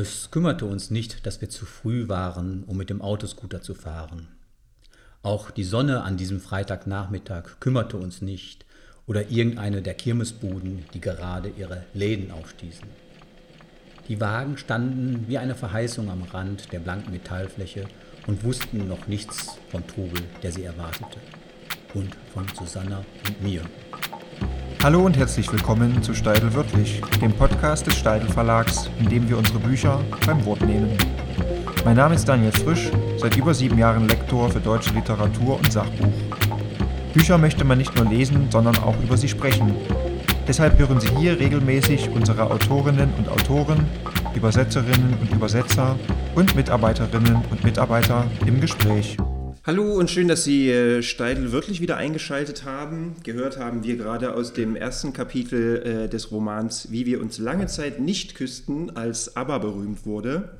Es 0.00 0.30
kümmerte 0.30 0.64
uns 0.64 0.90
nicht, 0.90 1.26
dass 1.26 1.42
wir 1.42 1.50
zu 1.50 1.66
früh 1.66 2.08
waren, 2.08 2.64
um 2.64 2.78
mit 2.78 2.88
dem 2.88 3.02
Autoscooter 3.02 3.60
zu 3.60 3.74
fahren. 3.74 4.28
Auch 5.22 5.50
die 5.50 5.62
Sonne 5.62 6.04
an 6.04 6.16
diesem 6.16 6.40
Freitagnachmittag 6.40 7.60
kümmerte 7.60 7.98
uns 7.98 8.22
nicht 8.22 8.64
oder 9.06 9.28
irgendeine 9.28 9.82
der 9.82 9.92
Kirmesbuden, 9.92 10.86
die 10.94 11.02
gerade 11.02 11.50
ihre 11.50 11.84
Läden 11.92 12.30
aufstießen. 12.30 12.88
Die 14.08 14.18
Wagen 14.22 14.56
standen 14.56 15.28
wie 15.28 15.36
eine 15.36 15.54
Verheißung 15.54 16.08
am 16.08 16.22
Rand 16.22 16.72
der 16.72 16.80
blanken 16.80 17.12
Metallfläche 17.12 17.84
und 18.26 18.42
wussten 18.42 18.88
noch 18.88 19.06
nichts 19.06 19.58
vom 19.70 19.86
Trubel, 19.86 20.22
der 20.42 20.50
sie 20.50 20.64
erwartete. 20.64 21.18
Und 21.92 22.16
von 22.32 22.46
Susanna 22.58 23.04
und 23.26 23.42
mir. 23.42 23.60
Hallo 24.82 25.04
und 25.04 25.18
herzlich 25.18 25.52
willkommen 25.52 26.02
zu 26.02 26.14
Steidel 26.14 26.54
Wörtlich, 26.54 27.02
dem 27.20 27.34
Podcast 27.34 27.86
des 27.86 27.98
Steidel 27.98 28.30
Verlags, 28.30 28.88
in 28.98 29.10
dem 29.10 29.28
wir 29.28 29.36
unsere 29.36 29.58
Bücher 29.58 30.00
beim 30.24 30.42
Wort 30.46 30.62
nehmen. 30.62 30.96
Mein 31.84 31.98
Name 31.98 32.14
ist 32.14 32.26
Daniel 32.26 32.50
Frisch, 32.50 32.90
seit 33.18 33.36
über 33.36 33.52
sieben 33.52 33.76
Jahren 33.76 34.08
Lektor 34.08 34.48
für 34.48 34.58
deutsche 34.58 34.94
Literatur 34.94 35.58
und 35.58 35.70
Sachbuch. 35.70 36.14
Bücher 37.12 37.36
möchte 37.36 37.62
man 37.62 37.76
nicht 37.76 37.94
nur 37.94 38.06
lesen, 38.06 38.48
sondern 38.50 38.78
auch 38.78 38.98
über 39.02 39.18
sie 39.18 39.28
sprechen. 39.28 39.74
Deshalb 40.48 40.78
hören 40.78 40.98
Sie 40.98 41.14
hier 41.18 41.38
regelmäßig 41.38 42.08
unsere 42.14 42.50
Autorinnen 42.50 43.12
und 43.18 43.28
Autoren, 43.28 43.86
Übersetzerinnen 44.34 45.14
und 45.20 45.30
Übersetzer 45.30 45.94
und 46.34 46.56
Mitarbeiterinnen 46.56 47.44
und 47.50 47.64
Mitarbeiter 47.64 48.24
im 48.46 48.62
Gespräch. 48.62 49.18
Hallo 49.62 49.92
und 49.92 50.10
schön, 50.10 50.26
dass 50.26 50.44
Sie 50.44 50.70
äh, 50.70 51.02
Steidl 51.02 51.52
wirklich 51.52 51.82
wieder 51.82 51.98
eingeschaltet 51.98 52.64
haben. 52.64 53.16
Gehört 53.24 53.58
haben 53.58 53.84
wir 53.84 53.98
gerade 53.98 54.32
aus 54.32 54.54
dem 54.54 54.74
ersten 54.74 55.12
Kapitel 55.12 55.82
äh, 55.82 56.08
des 56.08 56.32
Romans 56.32 56.90
Wie 56.90 57.04
wir 57.04 57.20
uns 57.20 57.36
lange 57.36 57.66
Zeit 57.66 58.00
nicht 58.00 58.34
küssten, 58.34 58.96
als 58.96 59.36
ABBA 59.36 59.58
berühmt 59.58 60.06
wurde. 60.06 60.56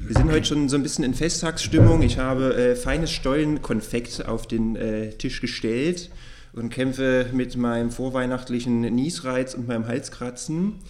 Wir 0.00 0.16
sind 0.16 0.28
heute 0.32 0.44
schon 0.44 0.68
so 0.68 0.74
ein 0.74 0.82
bisschen 0.82 1.04
in 1.04 1.14
Festtagsstimmung. 1.14 2.02
Ich 2.02 2.18
habe 2.18 2.52
äh, 2.56 2.74
feines 2.74 3.12
Stollenkonfekt 3.12 4.26
auf 4.26 4.48
den 4.48 4.74
äh, 4.74 5.10
Tisch 5.10 5.40
gestellt 5.40 6.10
und 6.52 6.70
kämpfe 6.70 7.26
mit 7.32 7.56
meinem 7.56 7.92
vorweihnachtlichen 7.92 8.80
Niesreiz 8.80 9.54
und 9.54 9.68
meinem 9.68 9.86
Halskratzen. 9.86 10.80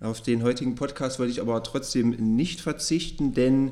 Auf 0.00 0.22
den 0.22 0.42
heutigen 0.42 0.74
Podcast 0.74 1.20
wollte 1.20 1.30
ich 1.30 1.40
aber 1.40 1.62
trotzdem 1.62 2.10
nicht 2.10 2.60
verzichten, 2.60 3.32
denn 3.32 3.70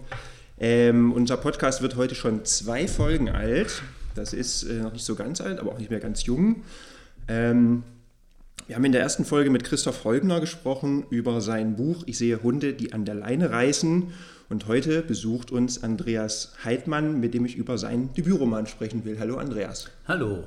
ähm, 0.61 1.13
unser 1.13 1.37
Podcast 1.37 1.83
wird 1.83 1.97
heute 1.97 2.15
schon 2.15 2.45
zwei 2.45 2.89
Folgen 2.89 3.29
alt. 3.29 3.83
Das 4.15 4.33
ist 4.33 4.65
äh, 4.65 4.81
noch 4.81 4.93
nicht 4.93 5.05
so 5.05 5.15
ganz 5.15 5.41
alt, 5.41 5.61
aber 5.61 5.73
auch 5.73 5.79
nicht 5.79 5.91
mehr 5.91 6.01
ganz 6.01 6.25
jung. 6.25 6.63
Ähm, 7.29 7.85
wir 8.67 8.77
haben 8.77 8.85
in 8.85 8.93
der 8.93 9.01
ersten 9.01 9.25
Folge 9.25 9.51
mit 9.51 9.65
Christoph 9.65 10.05
Holgner 10.05 10.41
gesprochen 10.41 11.07
über 11.11 11.41
sein 11.41 11.77
Buch 11.77 12.03
Ich 12.07 12.19
sehe 12.19 12.43
Hunde, 12.43 12.75
die 12.75 12.93
an 12.93 13.05
der 13.05 13.15
Leine 13.15 13.51
reißen. 13.51 14.13
Und 14.51 14.67
heute 14.67 15.03
besucht 15.03 15.51
uns 15.51 15.83
Andreas 15.83 16.53
Heidmann, 16.65 17.21
mit 17.21 17.35
dem 17.35 17.45
ich 17.45 17.57
über 17.57 17.79
seinen 17.79 18.13
Debütroman 18.15 18.67
sprechen 18.67 19.05
will. 19.05 19.19
Hallo 19.21 19.37
Andreas. 19.37 19.89
Hallo. 20.07 20.45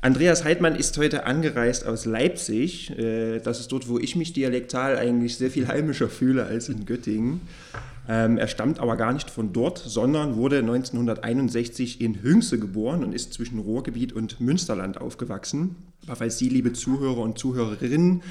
Andreas 0.00 0.44
Heidmann 0.44 0.76
ist 0.76 0.96
heute 0.98 1.26
angereist 1.26 1.86
aus 1.86 2.04
Leipzig. 2.04 2.96
Äh, 2.96 3.40
das 3.40 3.60
ist 3.60 3.72
dort, 3.72 3.88
wo 3.88 3.98
ich 3.98 4.14
mich 4.14 4.32
dialektal 4.32 4.96
eigentlich 4.96 5.36
sehr 5.36 5.50
viel 5.50 5.68
heimischer 5.68 6.08
fühle 6.08 6.44
als 6.46 6.68
in 6.68 6.86
Göttingen. 6.86 7.40
Ähm, 8.08 8.38
er 8.38 8.46
stammt 8.46 8.78
aber 8.78 8.96
gar 8.96 9.12
nicht 9.12 9.30
von 9.30 9.52
dort, 9.52 9.78
sondern 9.78 10.36
wurde 10.36 10.58
1961 10.58 12.00
in 12.00 12.22
Hünxe 12.22 12.58
geboren 12.58 13.02
und 13.02 13.12
ist 13.12 13.32
zwischen 13.32 13.58
Ruhrgebiet 13.58 14.12
und 14.12 14.40
Münsterland 14.40 15.00
aufgewachsen. 15.00 15.76
Aber 16.06 16.16
falls 16.16 16.38
Sie, 16.38 16.48
liebe 16.48 16.72
Zuhörer 16.72 17.18
und 17.18 17.38
Zuhörerinnen, 17.38 18.22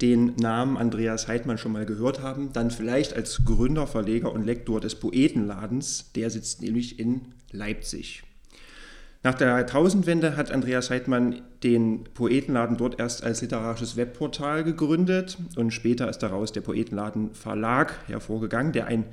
den 0.00 0.34
Namen 0.36 0.76
Andreas 0.76 1.28
Heidmann 1.28 1.58
schon 1.58 1.72
mal 1.72 1.86
gehört 1.86 2.20
haben, 2.20 2.52
dann 2.52 2.72
vielleicht 2.72 3.14
als 3.14 3.44
Gründer, 3.44 3.86
Verleger 3.86 4.32
und 4.32 4.44
Lektor 4.44 4.80
des 4.80 4.96
Poetenladens. 4.96 6.10
Der 6.16 6.28
sitzt 6.30 6.60
nämlich 6.60 6.98
in 6.98 7.26
Leipzig. 7.52 8.24
Nach 9.24 9.34
der 9.34 9.48
Jahrtausendwende 9.48 10.36
hat 10.36 10.50
Andreas 10.50 10.90
Heidmann 10.90 11.42
den 11.62 12.04
Poetenladen 12.12 12.76
dort 12.76 12.98
erst 12.98 13.22
als 13.22 13.40
literarisches 13.40 13.96
Webportal 13.96 14.64
gegründet 14.64 15.38
und 15.54 15.70
später 15.70 16.08
ist 16.08 16.18
daraus 16.18 16.50
der 16.50 16.62
Poetenladen 16.62 17.32
Verlag 17.32 17.94
hervorgegangen, 18.08 18.72
der 18.72 18.86
ein, 18.86 19.04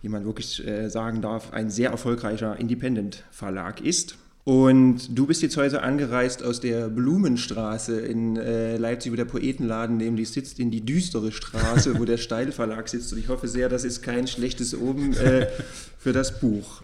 wie 0.00 0.08
man 0.08 0.24
wirklich 0.24 0.66
äh, 0.66 0.88
sagen 0.88 1.20
darf, 1.20 1.52
ein 1.52 1.68
sehr 1.68 1.90
erfolgreicher 1.90 2.58
Independent-Verlag 2.58 3.82
ist. 3.82 4.16
Und 4.44 5.18
du 5.18 5.26
bist 5.26 5.42
jetzt 5.42 5.58
heute 5.58 5.82
angereist 5.82 6.42
aus 6.42 6.60
der 6.60 6.88
Blumenstraße 6.88 8.00
in 8.00 8.38
äh, 8.38 8.78
Leipzig, 8.78 9.12
wo 9.12 9.16
der 9.16 9.26
Poetenladen 9.26 9.98
nämlich 9.98 10.30
sitzt, 10.30 10.58
in 10.58 10.70
die 10.70 10.80
düstere 10.80 11.32
Straße, 11.32 11.98
wo 11.98 12.06
der 12.06 12.16
Steilverlag 12.18 12.88
sitzt. 12.88 13.12
Und 13.12 13.18
ich 13.18 13.28
hoffe 13.28 13.46
sehr, 13.46 13.68
das 13.68 13.84
ist 13.84 14.00
kein 14.00 14.26
schlechtes 14.26 14.74
Oben 14.74 15.12
äh, 15.12 15.48
für 15.98 16.14
das 16.14 16.40
Buch 16.40 16.80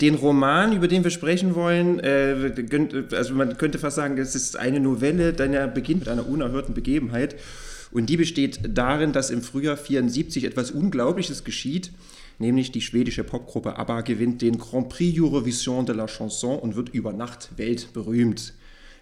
den 0.00 0.14
Roman, 0.14 0.72
über 0.72 0.88
den 0.88 1.04
wir 1.04 1.10
sprechen 1.10 1.54
wollen, 1.54 2.00
äh, 2.00 2.52
also 3.12 3.34
man 3.34 3.56
könnte 3.56 3.78
fast 3.78 3.96
sagen, 3.96 4.18
es 4.18 4.34
ist 4.34 4.56
eine 4.56 4.80
Novelle, 4.80 5.32
denn 5.32 5.54
er 5.54 5.66
beginnt 5.66 6.00
mit 6.00 6.08
einer 6.08 6.28
unerhörten 6.28 6.74
Begebenheit. 6.74 7.36
Und 7.90 8.10
die 8.10 8.18
besteht 8.18 8.60
darin, 8.68 9.12
dass 9.12 9.30
im 9.30 9.42
Frühjahr 9.42 9.76
74 9.76 10.44
etwas 10.44 10.70
Unglaubliches 10.70 11.44
geschieht, 11.44 11.90
nämlich 12.38 12.70
die 12.70 12.82
schwedische 12.82 13.24
Popgruppe 13.24 13.78
ABBA 13.78 14.02
gewinnt 14.02 14.42
den 14.42 14.58
Grand 14.58 14.90
Prix 14.90 15.18
Eurovision 15.18 15.86
de 15.86 15.96
la 15.96 16.06
Chanson 16.06 16.58
und 16.58 16.76
wird 16.76 16.90
über 16.90 17.12
Nacht 17.12 17.50
weltberühmt. 17.56 18.52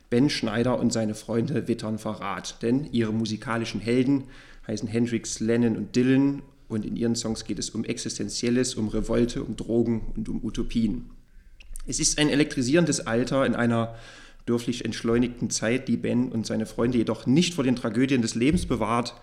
Ben 0.09 0.31
Schneider 0.31 0.79
und 0.79 0.93
seine 0.93 1.15
Freunde 1.15 1.67
wittern 1.67 1.99
Verrat, 1.99 2.63
denn 2.63 2.87
ihre 2.93 3.13
musikalischen 3.13 3.81
Helden 3.81 4.25
heißen 4.69 4.89
Hendrix, 4.89 5.41
Lennon 5.41 5.77
und 5.77 5.97
Dylan 5.97 6.43
und 6.69 6.84
in 6.84 6.97
ihren 6.97 7.15
Songs 7.15 7.44
geht 7.44 7.59
es 7.59 7.71
um 7.71 7.84
Existenzielles, 7.84 8.75
um 8.75 8.88
Revolte, 8.88 9.43
um 9.43 9.56
Drogen 9.56 10.12
und 10.16 10.28
um 10.28 10.44
Utopien. 10.44 11.10
Es 11.87 12.00
ist 12.00 12.19
ein 12.19 12.28
elektrisierendes 12.28 13.06
Alter 13.06 13.47
in 13.47 13.54
einer 13.54 13.94
dürflich 14.49 14.84
entschleunigten 14.84 15.50
Zeit, 15.50 15.88
die 15.88 15.97
Ben 15.97 16.31
und 16.31 16.47
seine 16.47 16.66
Freunde 16.66 16.99
jedoch 16.99 17.27
nicht 17.27 17.54
vor 17.54 17.65
den 17.65 17.77
Tragödien 17.77 18.22
des 18.22 18.34
Lebens 18.34 18.66
bewahrt. 18.66 19.15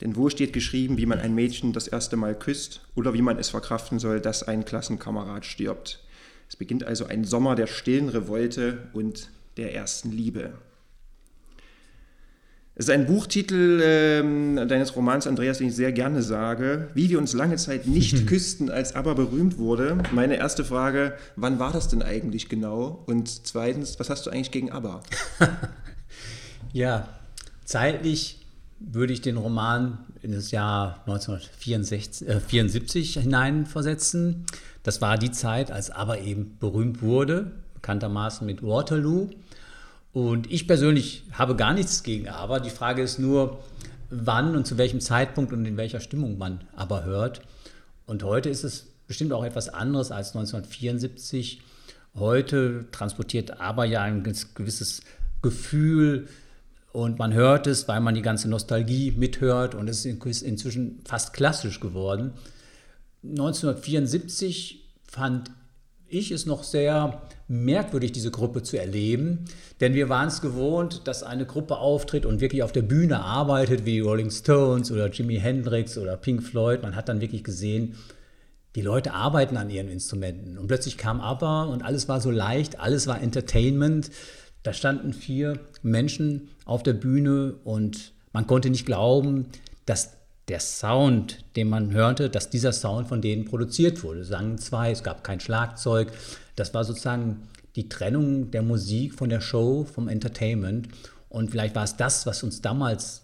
Denn 0.00 0.16
wo 0.16 0.30
steht 0.30 0.52
geschrieben, 0.52 0.96
wie 0.96 1.06
man 1.06 1.18
ein 1.18 1.34
Mädchen 1.34 1.72
das 1.72 1.88
erste 1.88 2.16
Mal 2.16 2.38
küsst 2.38 2.80
oder 2.94 3.12
wie 3.12 3.22
man 3.22 3.38
es 3.38 3.50
verkraften 3.50 3.98
soll, 3.98 4.20
dass 4.20 4.42
ein 4.42 4.64
Klassenkamerad 4.64 5.44
stirbt? 5.44 6.02
Es 6.48 6.56
beginnt 6.56 6.84
also 6.84 7.06
ein 7.06 7.24
Sommer 7.24 7.54
der 7.54 7.66
stillen 7.66 8.08
Revolte 8.08 8.88
und 8.92 9.30
der 9.56 9.74
ersten 9.74 10.10
Liebe. 10.10 10.52
Es 12.80 12.88
ist 12.88 12.94
ein 12.94 13.04
Buchtitel 13.04 13.82
ähm, 13.84 14.56
deines 14.66 14.96
Romans, 14.96 15.26
Andreas, 15.26 15.58
den 15.58 15.68
ich 15.68 15.76
sehr 15.76 15.92
gerne 15.92 16.22
sage. 16.22 16.88
Wie 16.94 17.10
wir 17.10 17.18
uns 17.18 17.34
lange 17.34 17.56
Zeit 17.56 17.86
nicht 17.86 18.26
küssten, 18.26 18.70
als 18.70 18.94
aber 18.94 19.14
berühmt 19.14 19.58
wurde. 19.58 19.98
Meine 20.12 20.36
erste 20.36 20.64
Frage, 20.64 21.12
wann 21.36 21.58
war 21.58 21.74
das 21.74 21.88
denn 21.88 22.00
eigentlich 22.00 22.48
genau? 22.48 23.04
Und 23.04 23.46
zweitens, 23.46 24.00
was 24.00 24.08
hast 24.08 24.24
du 24.24 24.30
eigentlich 24.30 24.50
gegen 24.50 24.72
ABBA? 24.72 25.02
ja, 26.72 27.06
zeitlich 27.66 28.46
würde 28.78 29.12
ich 29.12 29.20
den 29.20 29.36
Roman 29.36 29.98
in 30.22 30.32
das 30.32 30.50
Jahr 30.50 31.02
1974 31.06 32.26
äh, 33.18 33.20
hineinversetzen. 33.20 34.46
Das 34.84 35.02
war 35.02 35.18
die 35.18 35.32
Zeit, 35.32 35.70
als 35.70 35.90
ABBA 35.90 36.16
eben 36.16 36.56
berühmt 36.58 37.02
wurde, 37.02 37.50
bekanntermaßen 37.74 38.46
mit 38.46 38.62
Waterloo. 38.62 39.28
Und 40.12 40.50
ich 40.50 40.66
persönlich 40.66 41.22
habe 41.32 41.56
gar 41.56 41.72
nichts 41.72 42.02
gegen 42.02 42.28
aber. 42.28 42.60
Die 42.60 42.70
Frage 42.70 43.02
ist 43.02 43.18
nur, 43.18 43.62
wann 44.10 44.56
und 44.56 44.66
zu 44.66 44.76
welchem 44.76 45.00
Zeitpunkt 45.00 45.52
und 45.52 45.64
in 45.64 45.76
welcher 45.76 46.00
Stimmung 46.00 46.36
man 46.36 46.64
aber 46.74 47.04
hört. 47.04 47.42
Und 48.06 48.24
heute 48.24 48.48
ist 48.48 48.64
es 48.64 48.88
bestimmt 49.06 49.32
auch 49.32 49.44
etwas 49.44 49.68
anderes 49.68 50.10
als 50.10 50.34
1974. 50.34 51.60
Heute 52.16 52.86
transportiert 52.90 53.60
aber 53.60 53.84
ja 53.84 54.02
ein 54.02 54.24
gewisses 54.24 55.02
Gefühl 55.42 56.28
und 56.92 57.20
man 57.20 57.32
hört 57.32 57.68
es, 57.68 57.86
weil 57.86 58.00
man 58.00 58.16
die 58.16 58.22
ganze 58.22 58.48
Nostalgie 58.48 59.12
mithört 59.12 59.76
und 59.76 59.88
es 59.88 60.04
ist 60.04 60.42
inzwischen 60.42 61.00
fast 61.04 61.32
klassisch 61.32 61.78
geworden. 61.78 62.32
1974 63.22 64.88
fand 65.04 65.52
ich 66.10 66.30
es 66.30 66.46
noch 66.46 66.64
sehr 66.64 67.22
merkwürdig, 67.48 68.12
diese 68.12 68.30
Gruppe 68.30 68.62
zu 68.62 68.78
erleben, 68.78 69.44
denn 69.80 69.94
wir 69.94 70.08
waren 70.08 70.28
es 70.28 70.40
gewohnt, 70.40 71.02
dass 71.06 71.22
eine 71.22 71.46
Gruppe 71.46 71.78
auftritt 71.78 72.24
und 72.24 72.40
wirklich 72.40 72.62
auf 72.62 72.72
der 72.72 72.82
Bühne 72.82 73.20
arbeitet, 73.20 73.84
wie 73.84 74.00
Rolling 74.00 74.30
Stones 74.30 74.92
oder 74.92 75.08
Jimi 75.10 75.36
Hendrix 75.36 75.98
oder 75.98 76.16
Pink 76.16 76.42
Floyd. 76.42 76.82
Man 76.82 76.94
hat 76.94 77.08
dann 77.08 77.20
wirklich 77.20 77.42
gesehen, 77.42 77.96
die 78.76 78.82
Leute 78.82 79.14
arbeiten 79.14 79.56
an 79.56 79.68
ihren 79.68 79.88
Instrumenten. 79.88 80.56
Und 80.58 80.68
plötzlich 80.68 80.96
kam 80.96 81.20
ABBA 81.20 81.64
und 81.64 81.82
alles 81.82 82.08
war 82.08 82.20
so 82.20 82.30
leicht, 82.30 82.78
alles 82.78 83.08
war 83.08 83.20
Entertainment. 83.20 84.10
Da 84.62 84.72
standen 84.72 85.12
vier 85.12 85.58
Menschen 85.82 86.50
auf 86.64 86.82
der 86.82 86.92
Bühne 86.92 87.54
und 87.64 88.12
man 88.32 88.46
konnte 88.46 88.70
nicht 88.70 88.86
glauben, 88.86 89.46
dass 89.86 90.19
der 90.50 90.60
Sound, 90.60 91.44
den 91.54 91.68
man 91.68 91.92
hörte, 91.92 92.28
dass 92.28 92.50
dieser 92.50 92.72
Sound 92.72 93.06
von 93.06 93.22
denen 93.22 93.44
produziert 93.44 94.02
wurde. 94.02 94.24
Sangen 94.24 94.58
zwei, 94.58 94.90
es 94.90 95.04
gab 95.04 95.22
kein 95.22 95.38
Schlagzeug. 95.38 96.10
Das 96.56 96.74
war 96.74 96.82
sozusagen 96.82 97.48
die 97.76 97.88
Trennung 97.88 98.50
der 98.50 98.62
Musik 98.62 99.14
von 99.14 99.30
der 99.30 99.40
Show, 99.40 99.84
vom 99.84 100.08
Entertainment. 100.08 100.88
Und 101.28 101.52
vielleicht 101.52 101.76
war 101.76 101.84
es 101.84 101.96
das, 101.96 102.26
was 102.26 102.42
uns 102.42 102.60
damals 102.60 103.22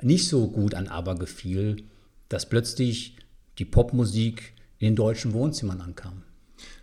nicht 0.00 0.28
so 0.28 0.48
gut 0.48 0.74
an 0.74 0.88
ABBA 0.88 1.14
gefiel, 1.14 1.84
dass 2.30 2.48
plötzlich 2.48 3.16
die 3.58 3.66
Popmusik 3.66 4.54
in 4.78 4.86
den 4.86 4.96
deutschen 4.96 5.34
Wohnzimmern 5.34 5.82
ankam. 5.82 6.22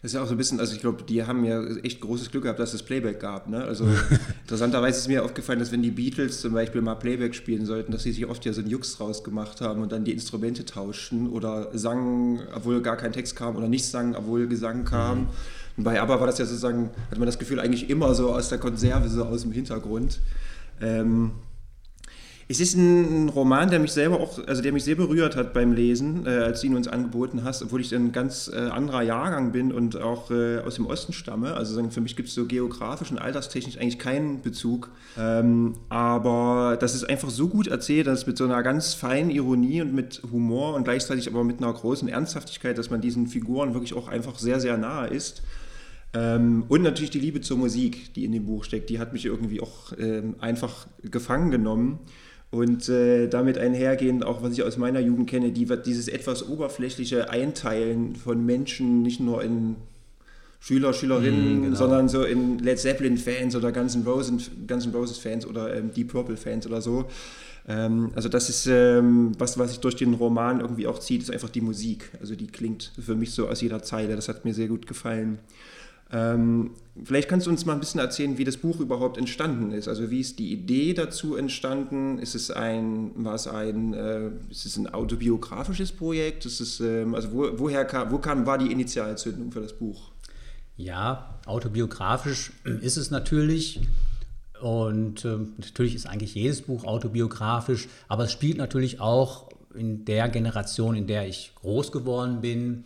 Das 0.01 0.11
ist 0.11 0.15
ja 0.15 0.23
auch 0.23 0.27
so 0.27 0.33
ein 0.33 0.37
bisschen, 0.37 0.61
also 0.61 0.73
ich 0.73 0.79
glaube, 0.79 1.03
die 1.03 1.25
haben 1.25 1.43
ja 1.43 1.61
echt 1.83 1.99
großes 1.99 2.31
Glück 2.31 2.43
gehabt, 2.43 2.59
dass 2.59 2.73
es 2.73 2.83
Playback 2.83 3.19
gab. 3.19 3.49
Ne? 3.49 3.61
Also 3.61 3.85
interessanterweise 4.43 4.97
ist 4.97 5.09
mir 5.09 5.25
aufgefallen, 5.25 5.59
dass 5.59 5.73
wenn 5.73 5.81
die 5.81 5.91
Beatles 5.91 6.39
zum 6.39 6.53
Beispiel 6.53 6.81
mal 6.81 6.95
Playback 6.95 7.35
spielen 7.35 7.65
sollten, 7.65 7.91
dass 7.91 8.03
sie 8.03 8.13
sich 8.13 8.25
oft 8.25 8.45
ja 8.45 8.53
so 8.53 8.61
einen 8.61 8.69
Jux 8.69 8.95
draus 8.95 9.25
gemacht 9.25 9.59
haben 9.59 9.81
und 9.81 9.91
dann 9.91 10.05
die 10.05 10.13
Instrumente 10.13 10.63
tauschten 10.63 11.27
oder 11.29 11.69
sangen, 11.77 12.39
obwohl 12.55 12.81
gar 12.81 12.95
kein 12.95 13.11
Text 13.11 13.35
kam 13.35 13.57
oder 13.57 13.67
nicht 13.67 13.85
sangen, 13.85 14.15
obwohl 14.15 14.47
Gesang 14.47 14.85
kam. 14.85 15.19
Mhm. 15.19 15.27
Und 15.75 15.83
bei 15.83 16.01
ABBA 16.01 16.19
war 16.19 16.27
das 16.27 16.37
ja 16.37 16.45
sozusagen, 16.45 16.91
hatte 17.09 17.19
man 17.19 17.25
das 17.25 17.37
Gefühl 17.37 17.59
eigentlich 17.59 17.89
immer 17.89 18.13
so 18.13 18.33
aus 18.33 18.47
der 18.47 18.57
Konserve, 18.57 19.09
so 19.09 19.25
aus 19.25 19.41
dem 19.41 19.51
Hintergrund. 19.51 20.19
Ähm, 20.81 21.31
es 22.51 22.59
ist 22.59 22.73
ein 22.73 23.29
Roman, 23.29 23.69
der 23.69 23.79
mich 23.79 23.91
selber 23.91 24.19
auch, 24.19 24.39
also 24.47 24.63
der 24.63 24.73
mich 24.73 24.83
sehr 24.83 24.95
berührt 24.95 25.35
hat 25.35 25.53
beim 25.53 25.71
Lesen, 25.71 26.25
äh, 26.25 26.29
als 26.29 26.61
du 26.61 26.67
ihn 26.67 26.75
uns 26.75 26.87
angeboten 26.87 27.43
hast, 27.43 27.61
obwohl 27.61 27.79
ich 27.79 27.93
ein 27.93 28.11
ganz 28.11 28.49
äh, 28.51 28.57
anderer 28.57 29.03
Jahrgang 29.03 29.51
bin 29.51 29.71
und 29.71 30.01
auch 30.01 30.31
äh, 30.31 30.57
aus 30.57 30.73
dem 30.73 30.87
Osten 30.87 31.13
stamme. 31.13 31.53
Also 31.53 31.75
sagen, 31.75 31.91
für 31.91 32.01
mich 32.01 32.15
gibt 32.15 32.29
es 32.29 32.33
so 32.33 32.47
geografisch 32.47 33.11
und 33.11 33.19
alterstechnisch 33.19 33.77
eigentlich 33.77 33.99
keinen 33.99 34.41
Bezug. 34.41 34.89
Ähm, 35.15 35.75
aber 35.89 36.75
das 36.79 36.95
ist 36.95 37.07
einfach 37.07 37.29
so 37.29 37.49
gut 37.49 37.67
erzählt, 37.67 38.07
dass 38.07 38.25
mit 38.25 38.35
so 38.35 38.45
einer 38.45 38.63
ganz 38.63 38.95
feinen 38.95 39.29
Ironie 39.29 39.83
und 39.83 39.93
mit 39.93 40.23
Humor 40.31 40.73
und 40.73 40.85
gleichzeitig 40.85 41.27
aber 41.27 41.43
mit 41.43 41.59
einer 41.61 41.71
großen 41.71 42.09
Ernsthaftigkeit, 42.09 42.79
dass 42.79 42.89
man 42.89 42.99
diesen 42.99 43.27
Figuren 43.27 43.75
wirklich 43.75 43.93
auch 43.93 44.07
einfach 44.07 44.39
sehr, 44.39 44.59
sehr 44.59 44.75
nahe 44.75 45.07
ist. 45.09 45.43
Ähm, 46.15 46.63
und 46.67 46.81
natürlich 46.81 47.11
die 47.11 47.19
Liebe 47.19 47.41
zur 47.41 47.57
Musik, 47.59 48.15
die 48.15 48.25
in 48.25 48.31
dem 48.31 48.47
Buch 48.47 48.63
steckt, 48.63 48.89
die 48.89 48.97
hat 48.97 49.13
mich 49.13 49.25
irgendwie 49.25 49.61
auch 49.61 49.93
ähm, 49.99 50.33
einfach 50.39 50.87
gefangen 51.03 51.51
genommen. 51.51 51.99
Und 52.51 52.89
äh, 52.89 53.27
damit 53.27 53.59
einhergehend, 53.59 54.25
auch 54.25 54.41
was 54.41 54.53
ich 54.53 54.63
aus 54.63 54.77
meiner 54.77 54.99
Jugend 54.99 55.29
kenne, 55.29 55.51
die 55.51 55.67
dieses 55.85 56.07
etwas 56.07 56.47
oberflächliche 56.47 57.29
Einteilen 57.29 58.15
von 58.15 58.43
Menschen 58.43 59.03
nicht 59.03 59.19
nur 59.19 59.43
in 59.43 59.75
Schüler, 60.59 60.93
Schülerinnen, 60.93 61.59
mm, 61.59 61.63
genau. 61.63 61.75
sondern 61.75 62.09
so 62.09 62.23
in 62.23 62.59
Led 62.59 62.79
Zeppelin-Fans 62.79 63.55
oder 63.55 63.71
Guns 63.71 63.95
N' 63.95 64.03
Roses, 64.03 64.51
Guns 64.67 64.85
N' 64.85 64.91
Roses-Fans 64.93 65.45
oder 65.45 65.75
ähm, 65.75 65.93
Deep 65.93 66.11
Purple-Fans 66.11 66.65
oder 66.67 66.81
so. 66.81 67.05
Ähm, 67.67 68.11
also 68.15 68.27
das 68.29 68.49
ist 68.49 68.65
ähm, 68.67 69.31
was, 69.37 69.57
was 69.57 69.69
sich 69.69 69.79
durch 69.79 69.95
den 69.95 70.15
Roman 70.15 70.59
irgendwie 70.59 70.87
auch 70.87 70.99
zieht, 70.99 71.21
ist 71.21 71.31
einfach 71.31 71.49
die 71.49 71.61
Musik. 71.61 72.09
Also 72.19 72.35
die 72.35 72.47
klingt 72.47 72.91
für 72.99 73.15
mich 73.15 73.31
so 73.31 73.47
aus 73.47 73.61
jeder 73.61 73.83
Zeile. 73.83 74.15
Das 74.15 74.27
hat 74.27 74.43
mir 74.43 74.53
sehr 74.53 74.67
gut 74.67 74.87
gefallen. 74.87 75.39
Ähm, 76.11 76.71
vielleicht 77.03 77.29
kannst 77.29 77.45
du 77.45 77.51
uns 77.51 77.65
mal 77.65 77.73
ein 77.73 77.79
bisschen 77.79 77.99
erzählen, 77.99 78.37
wie 78.37 78.43
das 78.43 78.57
Buch 78.57 78.79
überhaupt 78.79 79.17
entstanden 79.17 79.71
ist. 79.71 79.87
Also 79.87 80.09
wie 80.09 80.19
ist 80.21 80.39
die 80.39 80.51
Idee 80.51 80.93
dazu 80.93 81.35
entstanden? 81.35 82.17
Ist 82.17 82.33
es 82.33 82.49
ein, 82.49 83.11
war 83.15 83.35
es 83.35 83.47
ein, 83.47 83.93
äh, 83.93 84.29
ist 84.49 84.65
es 84.65 84.77
ein 84.77 84.91
autobiografisches 84.91 85.91
Projekt? 85.91 86.45
Ist 86.45 86.59
es, 86.59 86.79
ähm, 86.79 87.13
also 87.13 87.31
wo, 87.31 87.47
woher 87.59 87.85
kam, 87.85 88.11
wo 88.11 88.17
kam, 88.17 88.45
war 88.45 88.57
die 88.57 88.71
Initialzündung 88.71 89.51
für 89.51 89.61
das 89.61 89.73
Buch? 89.73 90.11
Ja, 90.77 91.39
autobiografisch 91.45 92.53
ist 92.63 92.97
es 92.97 93.11
natürlich. 93.11 93.81
Und 94.61 95.25
äh, 95.25 95.37
natürlich 95.57 95.95
ist 95.95 96.05
eigentlich 96.05 96.35
jedes 96.35 96.63
Buch 96.63 96.83
autobiografisch, 96.83 97.87
aber 98.07 98.25
es 98.25 98.31
spielt 98.31 98.57
natürlich 98.57 98.99
auch 98.99 99.49
in 99.73 100.03
der 100.05 100.27
Generation, 100.29 100.95
in 100.95 101.07
der 101.07 101.27
ich 101.27 101.53
groß 101.55 101.91
geworden 101.91 102.41
bin 102.41 102.83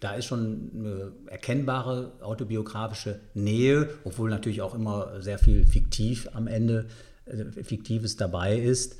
da 0.00 0.14
ist 0.14 0.26
schon 0.26 0.70
eine 0.74 1.12
erkennbare 1.26 2.12
autobiografische 2.20 3.20
Nähe, 3.34 3.88
obwohl 4.04 4.30
natürlich 4.30 4.62
auch 4.62 4.74
immer 4.74 5.20
sehr 5.20 5.38
viel 5.38 5.66
fiktiv 5.66 6.28
am 6.34 6.46
Ende, 6.46 6.86
äh, 7.26 7.62
Fiktives 7.62 8.16
dabei 8.16 8.58
ist. 8.58 8.96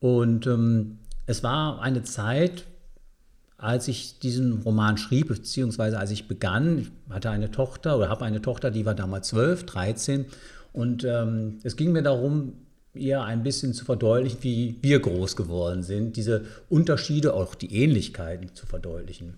Und 0.00 0.46
ähm, 0.46 0.98
es 1.26 1.42
war 1.42 1.80
eine 1.80 2.02
Zeit, 2.02 2.64
als 3.58 3.88
ich 3.88 4.18
diesen 4.18 4.62
Roman 4.62 4.98
schrieb, 4.98 5.28
beziehungsweise 5.28 5.98
als 5.98 6.10
ich 6.10 6.28
begann, 6.28 6.78
ich 6.78 6.90
hatte 7.10 7.30
eine 7.30 7.50
Tochter 7.50 7.96
oder 7.96 8.08
habe 8.08 8.24
eine 8.24 8.42
Tochter, 8.42 8.70
die 8.70 8.84
war 8.84 8.94
damals 8.94 9.28
12, 9.28 9.64
13. 9.64 10.26
Und 10.72 11.04
ähm, 11.04 11.58
es 11.62 11.76
ging 11.76 11.92
mir 11.92 12.02
darum, 12.02 12.52
ihr 12.94 13.22
ein 13.22 13.42
bisschen 13.42 13.72
zu 13.72 13.84
verdeutlichen, 13.84 14.42
wie 14.42 14.78
wir 14.82 15.00
groß 15.00 15.36
geworden 15.36 15.82
sind, 15.82 16.16
diese 16.16 16.44
Unterschiede, 16.68 17.34
auch 17.34 17.54
die 17.54 17.74
Ähnlichkeiten 17.74 18.54
zu 18.54 18.66
verdeutlichen. 18.66 19.34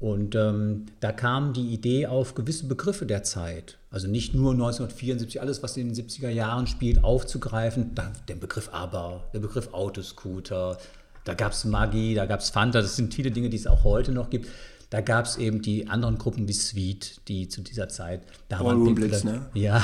Und 0.00 0.36
ähm, 0.36 0.86
da 1.00 1.10
kam 1.10 1.52
die 1.52 1.72
Idee 1.72 2.06
auf, 2.06 2.34
gewisse 2.34 2.66
Begriffe 2.66 3.04
der 3.04 3.24
Zeit, 3.24 3.78
also 3.90 4.06
nicht 4.06 4.32
nur 4.32 4.52
1974, 4.52 5.40
alles, 5.40 5.62
was 5.62 5.76
in 5.76 5.92
den 5.92 6.06
70er 6.06 6.28
Jahren 6.28 6.68
spielt, 6.68 7.02
aufzugreifen. 7.02 7.94
Da, 7.94 8.12
den 8.28 8.38
Begriff 8.38 8.70
Aber, 8.72 9.24
der 9.34 9.40
Begriff 9.40 9.72
Autoscooter, 9.72 10.78
da 11.24 11.34
gab 11.34 11.52
es 11.52 11.64
Maggi, 11.64 12.14
da 12.14 12.26
gab 12.26 12.40
es 12.40 12.50
Fanta, 12.50 12.80
das 12.80 12.96
sind 12.96 13.12
viele 13.12 13.32
Dinge, 13.32 13.50
die 13.50 13.56
es 13.56 13.66
auch 13.66 13.82
heute 13.82 14.12
noch 14.12 14.30
gibt. 14.30 14.48
Da 14.90 15.02
gab 15.02 15.26
es 15.26 15.36
eben 15.36 15.60
die 15.60 15.86
anderen 15.88 16.16
Gruppen 16.16 16.48
wie 16.48 16.54
Sweet, 16.54 17.20
die 17.28 17.48
zu 17.48 17.60
dieser 17.60 17.90
Zeit 17.90 18.22
da 18.48 18.60
waren. 18.64 18.94
Blitz, 18.94 19.22
ne? 19.22 19.46
Ja. 19.52 19.82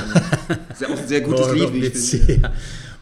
Das 0.69 0.81
ist 0.81 0.89
ja 0.89 0.95
auch 0.95 0.99
ein 0.99 1.09
sehr 1.09 1.21
gutes 1.21 1.53
Lied, 1.53 1.75
wie 1.75 1.85
ich 1.85 1.99
finde. 1.99 2.41
Ja. 2.41 2.53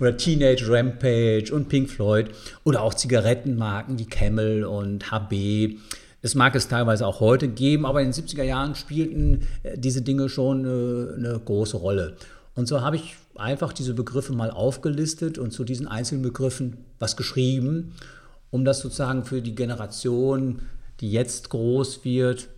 Oder 0.00 0.16
Teenage 0.16 0.68
Rampage 0.68 1.52
und 1.52 1.68
Pink 1.68 1.88
Floyd. 1.88 2.30
Oder 2.64 2.82
auch 2.82 2.94
Zigarettenmarken 2.94 4.00
wie 4.00 4.06
Camel 4.06 4.64
und 4.64 5.12
HB. 5.12 5.76
Es 6.22 6.36
mag 6.36 6.54
es 6.54 6.68
teilweise 6.68 7.06
auch 7.06 7.20
heute 7.20 7.48
geben, 7.48 7.84
aber 7.84 8.00
in 8.00 8.12
den 8.12 8.24
70er 8.24 8.44
Jahren 8.44 8.74
spielten 8.76 9.46
äh, 9.64 9.76
diese 9.76 10.02
Dinge 10.02 10.28
schon 10.28 10.60
eine, 10.60 11.14
eine 11.16 11.40
große 11.44 11.76
Rolle. 11.76 12.16
Und 12.54 12.68
so 12.68 12.80
habe 12.80 12.96
ich 12.96 13.16
einfach 13.34 13.72
diese 13.72 13.94
Begriffe 13.94 14.32
mal 14.32 14.50
aufgelistet 14.50 15.38
und 15.38 15.52
zu 15.52 15.64
diesen 15.64 15.88
einzelnen 15.88 16.22
Begriffen 16.22 16.76
was 16.98 17.16
geschrieben, 17.16 17.94
um 18.50 18.64
das 18.64 18.80
sozusagen 18.80 19.24
für 19.24 19.42
die 19.42 19.54
Generation, 19.54 20.60
die 21.00 21.10
jetzt 21.10 21.48
groß 21.48 22.04
wird, 22.04 22.48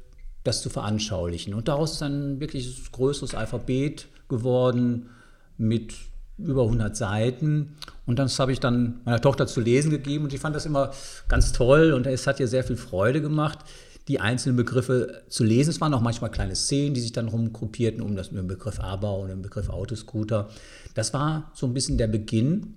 das 0.43 0.60
zu 0.60 0.69
veranschaulichen. 0.69 1.55
Und 1.55 1.69
daraus 1.69 1.94
ist 1.94 2.02
ein 2.02 2.40
wirklich 2.40 2.93
größeres 2.93 3.34
Alphabet 3.34 4.08
geworden 4.28 5.08
mit 5.56 5.94
über 6.37 6.64
100 6.64 6.96
Seiten. 6.96 7.76
Und 8.06 8.19
das 8.19 8.39
habe 8.39 8.53
ich 8.53 8.61
dann 8.61 9.01
meiner 9.05 9.21
Tochter 9.21 9.47
zu 9.47 9.61
lesen 9.61 9.91
gegeben 9.91 10.25
und 10.25 10.31
sie 10.31 10.39
fand 10.39 10.55
das 10.55 10.67
immer 10.67 10.93
ganz 11.29 11.53
toll 11.53 11.93
und 11.93 12.06
es 12.06 12.27
hat 12.27 12.39
ihr 12.39 12.49
sehr 12.49 12.65
viel 12.65 12.77
Freude 12.77 13.23
gemacht, 13.23 13.61
die 14.09 14.21
einzelnen 14.21 14.56
Begriffe 14.56 15.23
zu 15.29 15.45
lesen. 15.45 15.71
Es 15.71 15.81
waren 15.81 15.95
auch 15.95 16.03
manchmal 16.03 16.31
kleine 16.31 16.55
Szenen, 16.55 16.93
die 16.93 17.01
sich 17.01 17.12
dann 17.12 17.29
rumgruppierten 17.29 18.03
um 18.03 18.17
das, 18.17 18.31
den 18.31 18.47
Begriff 18.47 18.79
Aber 18.81 19.17
und 19.17 19.29
den 19.29 19.41
Begriff 19.41 19.71
Autoscooter. 19.71 20.49
Das 20.95 21.15
war 21.15 21.51
so 21.55 21.67
ein 21.67 21.73
bisschen 21.73 21.97
der 21.97 22.09
Beginn. 22.09 22.75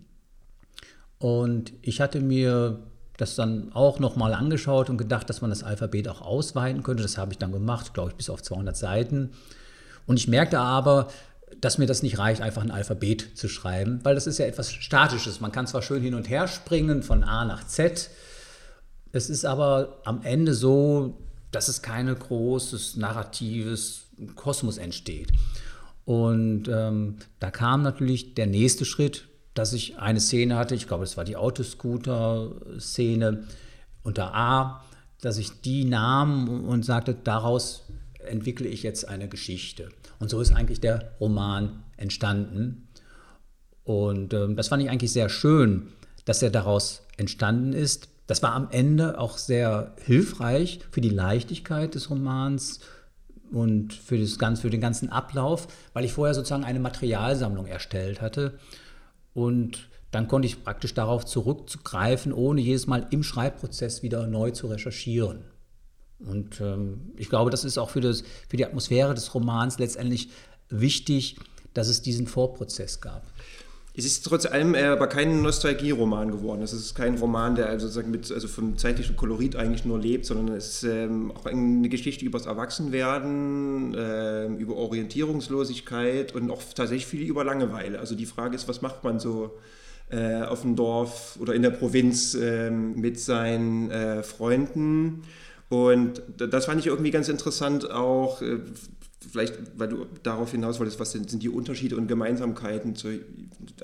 Und 1.19 1.73
ich 1.81 1.99
hatte 1.99 2.21
mir 2.21 2.79
das 3.17 3.35
dann 3.35 3.73
auch 3.73 3.99
nochmal 3.99 4.33
angeschaut 4.33 4.89
und 4.89 4.97
gedacht, 4.97 5.29
dass 5.29 5.41
man 5.41 5.49
das 5.49 5.63
Alphabet 5.63 6.07
auch 6.07 6.21
ausweiten 6.21 6.83
könnte. 6.83 7.03
Das 7.03 7.17
habe 7.17 7.33
ich 7.33 7.37
dann 7.37 7.51
gemacht, 7.51 7.93
glaube 7.93 8.11
ich, 8.11 8.15
bis 8.15 8.29
auf 8.29 8.41
200 8.41 8.77
Seiten. 8.77 9.31
Und 10.05 10.17
ich 10.17 10.27
merkte 10.27 10.59
aber, 10.59 11.09
dass 11.55 11.77
mir 11.77 11.87
das 11.87 12.03
nicht 12.03 12.19
reicht, 12.19 12.41
einfach 12.41 12.63
ein 12.63 12.71
Alphabet 12.71 13.31
zu 13.35 13.47
schreiben, 13.47 13.99
weil 14.03 14.15
das 14.15 14.27
ist 14.27 14.37
ja 14.37 14.45
etwas 14.45 14.71
Statisches. 14.71 15.39
Man 15.39 15.51
kann 15.51 15.67
zwar 15.67 15.81
schön 15.81 16.01
hin 16.01 16.13
und 16.13 16.29
her 16.29 16.47
springen 16.47 17.03
von 17.03 17.23
A 17.23 17.45
nach 17.45 17.65
Z, 17.65 18.09
es 19.11 19.29
ist 19.29 19.45
aber 19.45 19.99
am 20.03 20.21
Ende 20.23 20.53
so, 20.53 21.17
dass 21.51 21.69
es 21.69 21.81
kein 21.81 22.13
großes 22.13 22.97
narratives 22.97 24.07
Kosmos 24.35 24.77
entsteht. 24.77 25.31
Und 26.05 26.67
ähm, 26.67 27.17
da 27.39 27.51
kam 27.51 27.81
natürlich 27.81 28.35
der 28.35 28.47
nächste 28.47 28.85
Schritt, 28.85 29.27
dass 29.53 29.73
ich 29.73 29.97
eine 29.97 30.19
Szene 30.19 30.55
hatte, 30.55 30.75
ich 30.75 30.87
glaube, 30.87 31.03
es 31.03 31.17
war 31.17 31.25
die 31.25 31.35
Autoscooter-Szene 31.35 33.43
unter 34.03 34.35
A, 34.35 34.83
dass 35.21 35.37
ich 35.37 35.61
die 35.61 35.83
nahm 35.83 36.65
und 36.65 36.85
sagte, 36.85 37.15
daraus 37.15 37.83
entwickle 38.19 38.67
ich 38.67 38.83
jetzt 38.83 39.07
eine 39.07 39.27
Geschichte. 39.27 39.89
Und 40.19 40.29
so 40.29 40.41
ist 40.41 40.53
eigentlich 40.53 40.79
der 40.79 41.11
Roman 41.19 41.83
entstanden. 41.97 42.87
Und 43.83 44.33
ähm, 44.33 44.55
das 44.55 44.67
fand 44.67 44.83
ich 44.83 44.89
eigentlich 44.89 45.11
sehr 45.11 45.29
schön, 45.29 45.87
dass 46.25 46.41
er 46.41 46.49
daraus 46.49 47.03
entstanden 47.17 47.73
ist. 47.73 48.09
Das 48.27 48.43
war 48.43 48.53
am 48.53 48.69
Ende 48.71 49.19
auch 49.19 49.37
sehr 49.37 49.93
hilfreich 50.03 50.81
für 50.91 51.01
die 51.01 51.09
Leichtigkeit 51.09 51.95
des 51.95 52.09
Romans 52.09 52.81
und 53.51 53.93
für, 53.93 54.17
das 54.17 54.37
Ganze, 54.37 54.63
für 54.63 54.69
den 54.69 54.81
ganzen 54.81 55.09
Ablauf, 55.09 55.67
weil 55.93 56.03
ich 56.03 56.13
vorher 56.13 56.33
sozusagen 56.33 56.65
eine 56.65 56.79
Materialsammlung 56.79 57.65
erstellt 57.65 58.21
hatte. 58.21 58.59
Und 59.33 59.87
dann 60.11 60.27
konnte 60.27 60.47
ich 60.47 60.63
praktisch 60.63 60.93
darauf 60.93 61.25
zurückzugreifen, 61.25 62.33
ohne 62.33 62.59
jedes 62.59 62.87
Mal 62.87 63.07
im 63.11 63.23
Schreibprozess 63.23 64.03
wieder 64.03 64.27
neu 64.27 64.51
zu 64.51 64.67
recherchieren. 64.67 65.45
Und 66.19 66.59
ähm, 66.61 67.11
ich 67.15 67.29
glaube, 67.29 67.51
das 67.51 67.63
ist 67.63 67.77
auch 67.77 67.89
für, 67.89 68.01
das, 68.01 68.23
für 68.49 68.57
die 68.57 68.65
Atmosphäre 68.65 69.13
des 69.13 69.33
Romans 69.33 69.77
letztendlich 69.79 70.29
wichtig, 70.69 71.37
dass 71.73 71.87
es 71.87 72.01
diesen 72.01 72.27
Vorprozess 72.27 73.01
gab. 73.01 73.23
Es 73.95 74.05
ist 74.05 74.23
trotz 74.25 74.45
allem 74.45 74.75
aber 74.75 75.07
kein 75.07 75.41
Nostalgieroman 75.41 76.29
geworden. 76.29 76.61
Es 76.61 76.71
ist 76.71 76.93
kein 76.93 77.17
Roman, 77.17 77.55
der 77.55 77.67
also 77.67 77.87
sozusagen 77.87 78.11
mit, 78.11 78.31
also 78.31 78.47
vom 78.47 78.77
zeitlichen 78.77 79.15
Kolorit 79.15 79.55
eigentlich 79.55 79.85
nur 79.85 79.97
lebt, 79.97 80.27
sondern 80.27 80.55
es 80.55 80.67
ist 80.67 80.83
ähm, 80.83 81.31
auch 81.31 81.47
eine 81.47 81.89
Geschichte 81.89 82.23
über 82.23 82.37
das 82.37 82.45
Erwachsenwerden, 82.45 83.95
äh, 83.95 84.45
über 84.49 84.75
Orientierungslosigkeit 84.75 86.35
und 86.35 86.51
auch 86.51 86.61
tatsächlich 86.75 87.07
viel 87.07 87.23
über 87.23 87.43
Langeweile. 87.43 87.97
Also 87.97 88.13
die 88.13 88.27
Frage 88.27 88.55
ist, 88.55 88.67
was 88.67 88.83
macht 88.83 89.03
man 89.03 89.19
so 89.19 89.57
äh, 90.11 90.43
auf 90.43 90.61
dem 90.61 90.75
Dorf 90.75 91.35
oder 91.41 91.55
in 91.55 91.63
der 91.63 91.71
Provinz 91.71 92.35
äh, 92.35 92.69
mit 92.69 93.19
seinen 93.19 93.89
äh, 93.89 94.21
Freunden. 94.21 95.23
Und 95.69 96.21
das 96.37 96.65
fand 96.65 96.79
ich 96.79 96.87
irgendwie 96.87 97.11
ganz 97.11 97.27
interessant 97.27 97.89
auch, 97.91 98.41
äh, 98.41 98.59
vielleicht 99.31 99.55
weil 99.77 99.89
du 99.89 100.05
darauf 100.23 100.51
hinaus 100.51 100.79
wolltest, 100.79 100.99
was 100.99 101.11
sind, 101.11 101.29
sind 101.29 101.43
die 101.43 101.49
Unterschiede 101.49 101.97
und 101.97 102.07
Gemeinsamkeiten 102.07 102.95
zu 102.95 103.09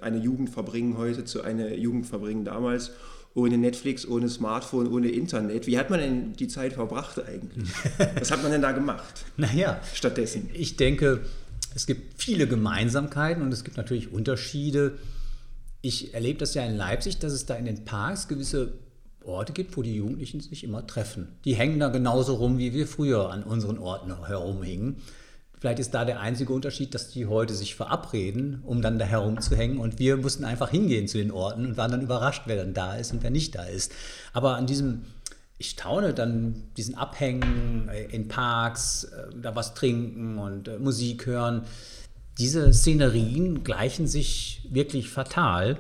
einer 0.02 0.18
Jugend 0.18 0.50
verbringen 0.50 0.98
heute 0.98 1.26
zu 1.26 1.42
einer 1.42 1.74
Jugend 1.74 2.06
verbringen 2.06 2.46
damals 2.46 2.92
ohne 3.36 3.58
Netflix, 3.58 4.08
ohne 4.08 4.30
Smartphone, 4.30 4.88
ohne 4.88 5.10
Internet. 5.10 5.66
Wie 5.66 5.78
hat 5.78 5.90
man 5.90 6.00
denn 6.00 6.34
die 6.34 6.48
Zeit 6.48 6.74
verbracht 6.74 7.20
eigentlich? 7.26 7.68
Was 8.20 8.32
hat 8.32 8.44
man 8.44 8.52
denn 8.52 8.62
da 8.62 8.72
gemacht? 8.72 9.26
naja, 9.38 9.82
stattdessen. 9.94 10.50
Ich 10.54 10.78
denke, 10.78 11.22
es 11.74 11.88
gibt 11.88 12.22
viele 12.22 12.48
Gemeinsamkeiten 12.48 13.42
und 13.42 13.52
es 13.52 13.64
gibt 13.64 13.78
natürlich 13.78 14.12
Unterschiede. 14.12 15.00
Ich 15.82 16.14
erlebe 16.14 16.40
das 16.40 16.54
ja 16.54 16.64
in 16.64 16.78
Leipzig, 16.78 17.18
dass 17.18 17.34
es 17.34 17.46
da 17.46 17.56
in 17.56 17.66
den 17.66 17.86
Parks 17.86 18.28
gewisse 18.28 18.74
Orte 19.26 19.54
gibt, 19.54 19.78
wo 19.78 19.82
die 19.82 19.96
Jugendlichen 19.96 20.40
sich 20.40 20.64
immer 20.64 20.86
treffen. 20.86 21.28
Die 21.46 21.56
hängen 21.56 21.80
da 21.80 21.90
genauso 21.90 22.36
rum, 22.36 22.58
wie 22.58 22.74
wir 22.74 22.88
früher 22.88 23.30
an 23.32 23.44
unseren 23.44 23.78
Orten 23.78 24.26
herumhingen. 24.26 24.98
Vielleicht 25.64 25.80
ist 25.80 25.94
da 25.94 26.04
der 26.04 26.20
einzige 26.20 26.52
Unterschied, 26.52 26.94
dass 26.94 27.10
die 27.10 27.26
heute 27.26 27.54
sich 27.54 27.76
verabreden, 27.76 28.62
um 28.66 28.82
dann 28.82 29.00
da 29.00 29.06
herumzuhängen. 29.06 29.78
Und 29.78 29.98
wir 29.98 30.18
mussten 30.18 30.44
einfach 30.44 30.70
hingehen 30.70 31.08
zu 31.08 31.18
den 31.18 31.32
Orten 31.32 31.66
und 31.66 31.78
waren 31.78 31.90
dann 31.90 32.02
überrascht, 32.02 32.42
wer 32.48 32.58
dann 32.58 32.74
da 32.74 32.98
ist 32.98 33.14
und 33.14 33.24
wer 33.24 33.30
nicht 33.30 33.56
da 33.56 33.64
ist. 33.64 33.94
Aber 34.34 34.58
an 34.58 34.68
diesem, 34.68 35.04
ich 35.58 35.70
staune 35.70 36.14
dann, 36.14 36.64
diesen 36.76 36.96
Abhängen 36.96 37.88
äh, 37.88 38.04
in 38.08 38.28
Parks, 38.28 39.06
äh, 39.06 39.28
da 39.42 39.56
was 39.56 39.74
trinken 39.74 40.38
und 40.38 40.68
äh, 40.68 40.80
Musik 40.80 41.28
hören. 41.28 41.62
Diese 42.40 42.74
Szenerien 42.74 43.64
gleichen 43.64 44.06
sich 44.06 44.68
wirklich 44.70 45.08
fatal. 45.08 45.78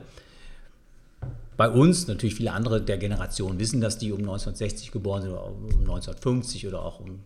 Bei 1.57 1.69
uns, 1.69 2.07
natürlich 2.07 2.35
viele 2.35 2.51
andere 2.51 2.81
der 2.81 2.97
Generation 2.97 3.59
wissen, 3.59 3.81
dass 3.81 3.97
die 3.97 4.11
um 4.11 4.19
1960 4.19 4.91
geboren 4.91 5.21
sind 5.21 5.31
oder 5.31 5.45
um 5.45 5.65
1950 5.65 6.67
oder 6.67 6.83
auch 6.83 6.99
um 6.99 7.23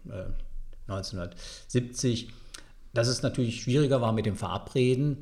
1970 0.88 2.30
dass 2.98 3.08
es 3.08 3.22
natürlich 3.22 3.62
schwieriger 3.62 4.02
war 4.02 4.12
mit 4.12 4.26
dem 4.26 4.36
Verabreden, 4.36 5.18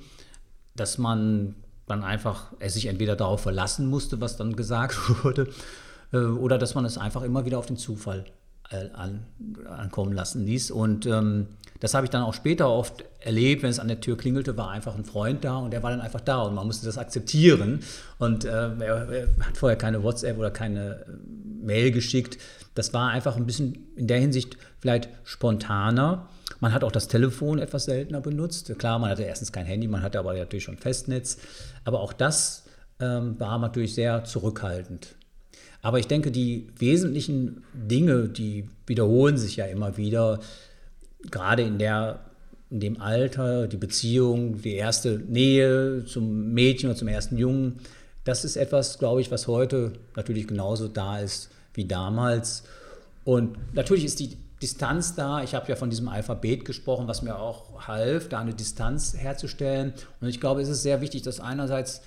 dass 0.75 0.97
man 0.97 1.55
dann 1.87 2.03
einfach 2.03 2.53
es 2.59 2.73
sich 2.73 2.85
entweder 2.85 3.17
darauf 3.17 3.41
verlassen 3.41 3.87
musste, 3.87 4.21
was 4.21 4.37
dann 4.37 4.55
gesagt 4.55 4.95
wurde, 5.23 5.49
äh, 6.13 6.17
oder 6.17 6.57
dass 6.57 6.73
man 6.73 6.85
es 6.85 6.97
einfach 6.97 7.21
immer 7.21 7.45
wieder 7.45 7.59
auf 7.59 7.65
den 7.65 7.75
Zufall 7.75 8.21
äh, 8.21 8.44
an, 8.93 9.25
ankommen 9.67 10.13
lassen 10.13 10.45
ließ. 10.45 10.71
Und 10.71 11.05
ähm, 11.05 11.47
das 11.79 11.93
habe 11.93 12.05
ich 12.05 12.09
dann 12.09 12.23
auch 12.23 12.33
später 12.33 12.69
oft 12.69 13.03
erlebt, 13.19 13.63
wenn 13.63 13.69
es 13.69 13.79
an 13.79 13.87
der 13.87 13.99
Tür 13.99 14.17
klingelte, 14.17 14.57
war 14.57 14.69
einfach 14.69 14.95
ein 14.95 15.05
Freund 15.05 15.43
da 15.43 15.57
und 15.57 15.71
der 15.71 15.83
war 15.83 15.91
dann 15.91 16.01
einfach 16.01 16.21
da 16.21 16.41
und 16.41 16.55
man 16.55 16.65
musste 16.65 16.85
das 16.85 16.97
akzeptieren. 16.97 17.81
Und 18.17 18.45
äh, 18.45 18.49
er, 18.49 19.09
er, 19.09 19.27
hat 19.41 19.57
vorher 19.57 19.77
keine 19.77 20.03
WhatsApp 20.03 20.37
oder 20.37 20.51
keine 20.51 21.05
äh, 21.05 21.65
Mail 21.65 21.91
geschickt. 21.91 22.37
Das 22.75 22.93
war 22.93 23.09
einfach 23.09 23.35
ein 23.35 23.45
bisschen 23.45 23.87
in 23.95 24.07
der 24.07 24.19
Hinsicht 24.19 24.57
vielleicht 24.79 25.09
spontaner. 25.23 26.29
Man 26.59 26.73
hat 26.73 26.83
auch 26.83 26.91
das 26.91 27.07
Telefon 27.07 27.59
etwas 27.59 27.85
seltener 27.85 28.21
benutzt. 28.21 28.73
Klar, 28.77 28.99
man 28.99 29.09
hatte 29.09 29.23
erstens 29.23 29.51
kein 29.51 29.65
Handy, 29.65 29.87
man 29.87 30.01
hatte 30.01 30.19
aber 30.19 30.33
natürlich 30.33 30.63
schon 30.63 30.77
Festnetz. 30.77 31.37
Aber 31.83 31.99
auch 31.99 32.13
das 32.13 32.65
ähm, 32.99 33.39
war 33.39 33.59
natürlich 33.59 33.95
sehr 33.95 34.23
zurückhaltend. 34.23 35.15
Aber 35.85 35.99
ich 35.99 36.07
denke, 36.07 36.31
die 36.31 36.65
wesentlichen 36.79 37.63
Dinge, 37.75 38.27
die 38.27 38.67
wiederholen 38.87 39.37
sich 39.37 39.57
ja 39.57 39.65
immer 39.65 39.97
wieder, 39.97 40.39
gerade 41.29 41.61
in, 41.61 41.77
der, 41.77 42.21
in 42.71 42.79
dem 42.79 42.99
Alter, 42.99 43.67
die 43.67 43.77
Beziehung, 43.77 44.63
die 44.63 44.73
erste 44.73 45.19
Nähe 45.19 46.03
zum 46.05 46.53
Mädchen 46.55 46.89
oder 46.89 46.97
zum 46.97 47.07
ersten 47.07 47.37
Jungen. 47.37 47.81
Das 48.23 48.43
ist 48.45 48.55
etwas, 48.55 48.97
glaube 48.97 49.21
ich, 49.21 49.29
was 49.29 49.47
heute 49.47 49.93
natürlich 50.15 50.47
genauso 50.47 50.87
da 50.87 51.19
ist 51.19 51.51
wie 51.75 51.85
damals. 51.85 52.63
Und 53.23 53.55
natürlich 53.75 54.05
ist 54.05 54.19
die 54.19 54.37
Distanz 54.63 55.13
da. 55.13 55.43
Ich 55.43 55.53
habe 55.53 55.69
ja 55.69 55.75
von 55.75 55.91
diesem 55.91 56.07
Alphabet 56.07 56.65
gesprochen, 56.65 57.07
was 57.07 57.21
mir 57.21 57.37
auch 57.37 57.87
half, 57.87 58.27
da 58.27 58.39
eine 58.39 58.55
Distanz 58.55 59.15
herzustellen. 59.15 59.93
Und 60.19 60.29
ich 60.29 60.39
glaube, 60.39 60.61
es 60.61 60.69
ist 60.69 60.81
sehr 60.81 61.01
wichtig, 61.01 61.21
dass 61.21 61.39
einerseits 61.39 62.01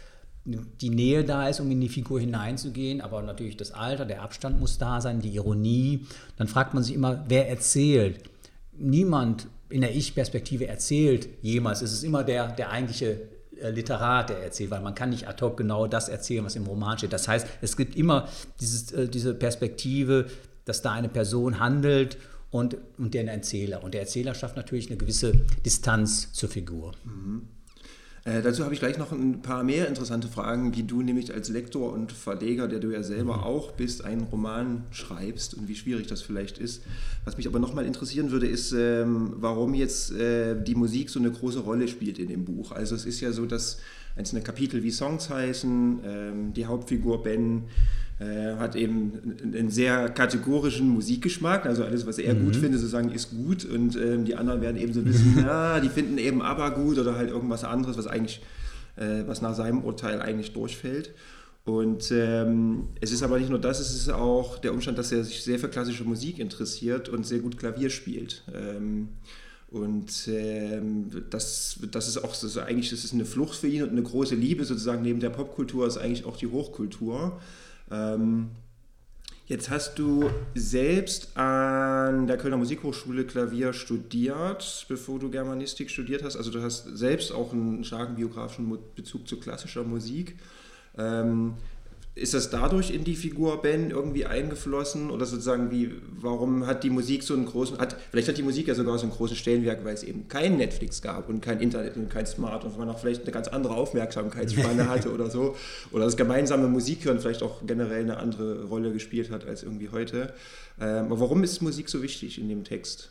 die 0.80 0.90
Nähe 0.90 1.24
da 1.24 1.48
ist, 1.48 1.60
um 1.60 1.70
in 1.70 1.80
die 1.80 1.88
Figur 1.88 2.20
hineinzugehen, 2.20 3.00
aber 3.00 3.22
natürlich 3.22 3.56
das 3.56 3.72
Alter, 3.72 4.06
der 4.06 4.22
Abstand 4.22 4.58
muss 4.58 4.78
da 4.78 5.00
sein, 5.00 5.20
die 5.20 5.34
Ironie. 5.34 6.06
Dann 6.36 6.48
fragt 6.48 6.74
man 6.74 6.82
sich 6.82 6.94
immer, 6.94 7.24
wer 7.28 7.48
erzählt? 7.48 8.20
Niemand 8.72 9.46
in 9.68 9.82
der 9.82 9.94
Ich-Perspektive 9.94 10.66
erzählt 10.66 11.28
jemals. 11.42 11.82
Es 11.82 11.92
ist 11.92 12.02
immer 12.02 12.24
der, 12.24 12.48
der 12.48 12.70
eigentliche 12.70 13.20
äh, 13.60 13.70
Literat, 13.70 14.30
der 14.30 14.42
erzählt, 14.42 14.70
weil 14.70 14.80
man 14.80 14.94
kann 14.94 15.10
nicht 15.10 15.28
ad 15.28 15.44
hoc 15.44 15.56
genau 15.56 15.86
das 15.86 16.08
erzählen, 16.08 16.44
was 16.44 16.56
im 16.56 16.66
Roman 16.66 16.96
steht. 16.96 17.12
Das 17.12 17.28
heißt, 17.28 17.46
es 17.60 17.76
gibt 17.76 17.96
immer 17.96 18.28
dieses, 18.60 18.92
äh, 18.92 19.08
diese 19.08 19.34
Perspektive, 19.34 20.26
dass 20.64 20.80
da 20.82 20.92
eine 20.92 21.08
Person 21.08 21.60
handelt 21.60 22.16
und, 22.50 22.76
und 22.96 23.12
den 23.14 23.28
Erzähler. 23.28 23.82
Und 23.84 23.92
der 23.92 24.02
Erzähler 24.02 24.34
schafft 24.34 24.56
natürlich 24.56 24.88
eine 24.88 24.96
gewisse 24.96 25.32
Distanz 25.64 26.32
zur 26.32 26.48
Figur. 26.48 26.92
Mhm. 27.04 27.48
Äh, 28.28 28.42
dazu 28.42 28.62
habe 28.62 28.74
ich 28.74 28.80
gleich 28.80 28.98
noch 28.98 29.10
ein 29.10 29.40
paar 29.40 29.64
mehr 29.64 29.88
interessante 29.88 30.28
Fragen, 30.28 30.76
wie 30.76 30.82
du 30.82 31.00
nämlich 31.00 31.32
als 31.32 31.48
Lektor 31.48 31.94
und 31.94 32.12
Verleger, 32.12 32.68
der 32.68 32.78
du 32.78 32.90
ja 32.90 33.02
selber 33.02 33.38
mhm. 33.38 33.42
auch 33.42 33.72
bist, 33.72 34.04
einen 34.04 34.24
Roman 34.24 34.84
schreibst 34.90 35.54
und 35.54 35.66
wie 35.66 35.74
schwierig 35.74 36.08
das 36.08 36.20
vielleicht 36.20 36.58
ist. 36.58 36.82
Was 37.24 37.38
mich 37.38 37.46
aber 37.46 37.58
nochmal 37.58 37.86
interessieren 37.86 38.30
würde, 38.30 38.46
ist, 38.46 38.72
ähm, 38.72 39.32
warum 39.36 39.72
jetzt 39.72 40.12
äh, 40.12 40.62
die 40.62 40.74
Musik 40.74 41.08
so 41.08 41.18
eine 41.18 41.30
große 41.30 41.60
Rolle 41.60 41.88
spielt 41.88 42.18
in 42.18 42.28
dem 42.28 42.44
Buch. 42.44 42.72
Also 42.72 42.94
es 42.96 43.06
ist 43.06 43.20
ja 43.20 43.32
so, 43.32 43.46
dass 43.46 43.78
einzelne 44.14 44.42
Kapitel 44.42 44.82
wie 44.82 44.90
Songs 44.90 45.30
heißen, 45.30 46.00
ähm, 46.04 46.52
die 46.52 46.66
Hauptfigur 46.66 47.22
Ben 47.22 47.64
äh, 48.20 48.56
hat 48.56 48.74
eben 48.74 49.36
einen 49.42 49.70
sehr 49.70 50.08
kategorischen 50.08 50.88
Musikgeschmack, 50.88 51.66
also 51.66 51.84
alles, 51.84 52.06
was 52.06 52.18
er 52.18 52.34
mhm. 52.34 52.46
gut 52.46 52.56
findet, 52.56 52.80
sozusagen 52.80 53.10
ist 53.12 53.30
gut 53.30 53.64
und 53.64 53.96
ähm, 53.96 54.24
die 54.24 54.34
anderen 54.34 54.60
werden 54.60 54.76
eben 54.76 54.92
so 54.92 55.00
ein 55.00 55.04
bisschen, 55.04 55.38
ja, 55.46 55.78
die 55.80 55.88
finden 55.88 56.18
eben 56.18 56.42
aber 56.42 56.70
gut 56.72 56.98
oder 56.98 57.14
halt 57.14 57.30
irgendwas 57.30 57.64
anderes, 57.64 57.96
was 57.96 58.06
eigentlich, 58.06 58.40
äh, 58.96 59.22
was 59.26 59.40
nach 59.40 59.54
seinem 59.54 59.84
Urteil 59.84 60.20
eigentlich 60.20 60.52
durchfällt. 60.52 61.14
Und 61.64 62.10
ähm, 62.12 62.88
es 63.00 63.12
ist 63.12 63.22
aber 63.22 63.38
nicht 63.38 63.50
nur 63.50 63.58
das, 63.58 63.78
es 63.78 63.94
ist 63.94 64.10
auch 64.10 64.58
der 64.58 64.72
Umstand, 64.72 64.96
dass 64.96 65.12
er 65.12 65.22
sich 65.22 65.42
sehr 65.42 65.58
für 65.58 65.68
klassische 65.68 66.02
Musik 66.02 66.38
interessiert 66.38 67.10
und 67.10 67.26
sehr 67.26 67.40
gut 67.40 67.58
Klavier 67.58 67.90
spielt. 67.90 68.42
Ähm, 68.54 69.10
und 69.70 70.28
ähm, 70.28 71.10
das, 71.28 71.78
das 71.90 72.08
ist 72.08 72.24
auch 72.24 72.32
ist 72.42 72.56
eigentlich 72.56 72.88
das 72.88 73.04
ist 73.04 73.12
eine 73.12 73.26
Flucht 73.26 73.54
für 73.54 73.68
ihn 73.68 73.82
und 73.82 73.90
eine 73.90 74.02
große 74.02 74.34
Liebe 74.34 74.64
sozusagen 74.64 75.02
neben 75.02 75.20
der 75.20 75.28
Popkultur 75.28 75.86
ist 75.86 75.98
eigentlich 75.98 76.24
auch 76.24 76.38
die 76.38 76.46
Hochkultur. 76.46 77.38
Ähm, 77.90 78.50
jetzt 79.46 79.70
hast 79.70 79.98
du 79.98 80.30
selbst 80.54 81.36
an 81.36 82.26
der 82.26 82.36
Kölner 82.36 82.56
Musikhochschule 82.56 83.24
Klavier 83.24 83.72
studiert, 83.72 84.86
bevor 84.88 85.18
du 85.18 85.30
Germanistik 85.30 85.90
studiert 85.90 86.22
hast. 86.22 86.36
Also 86.36 86.50
du 86.50 86.62
hast 86.62 86.84
selbst 86.96 87.32
auch 87.32 87.52
einen 87.52 87.84
starken 87.84 88.16
biografischen 88.16 88.78
Bezug 88.94 89.28
zu 89.28 89.38
klassischer 89.38 89.84
Musik. 89.84 90.36
Ähm, 90.96 91.54
ist 92.18 92.34
das 92.34 92.50
dadurch 92.50 92.90
in 92.90 93.04
die 93.04 93.16
Figur 93.16 93.62
Ben 93.62 93.90
irgendwie 93.90 94.26
eingeflossen 94.26 95.10
oder 95.10 95.24
sozusagen 95.24 95.70
wie, 95.70 95.92
warum 96.20 96.66
hat 96.66 96.84
die 96.84 96.90
Musik 96.90 97.22
so 97.22 97.34
einen 97.34 97.46
großen, 97.46 97.78
hat, 97.78 97.96
vielleicht 98.10 98.28
hat 98.28 98.36
die 98.36 98.42
Musik 98.42 98.68
ja 98.68 98.74
sogar 98.74 98.98
so 98.98 99.04
einen 99.04 99.12
großen 99.12 99.36
Stellenwert, 99.36 99.84
weil 99.84 99.94
es 99.94 100.02
eben 100.02 100.28
kein 100.28 100.56
Netflix 100.56 101.00
gab 101.00 101.28
und 101.28 101.40
kein 101.40 101.60
Internet 101.60 101.96
und 101.96 102.10
kein 102.10 102.26
Smart 102.26 102.64
und 102.64 102.76
man 102.78 102.88
auch 102.88 102.98
vielleicht 102.98 103.22
eine 103.22 103.32
ganz 103.32 103.48
andere 103.48 103.74
Aufmerksamkeitsspanne 103.74 104.88
hatte 104.90 105.12
oder 105.12 105.30
so 105.30 105.56
oder 105.92 106.04
das 106.04 106.16
gemeinsame 106.16 106.68
Musikhören 106.68 107.20
vielleicht 107.20 107.42
auch 107.42 107.66
generell 107.66 108.02
eine 108.02 108.18
andere 108.18 108.64
Rolle 108.64 108.92
gespielt 108.92 109.30
hat 109.30 109.46
als 109.46 109.62
irgendwie 109.62 109.88
heute. 109.90 110.32
Ähm, 110.80 111.06
aber 111.06 111.20
warum 111.20 111.42
ist 111.44 111.62
Musik 111.62 111.88
so 111.88 112.02
wichtig 112.02 112.38
in 112.38 112.48
dem 112.48 112.64
Text? 112.64 113.10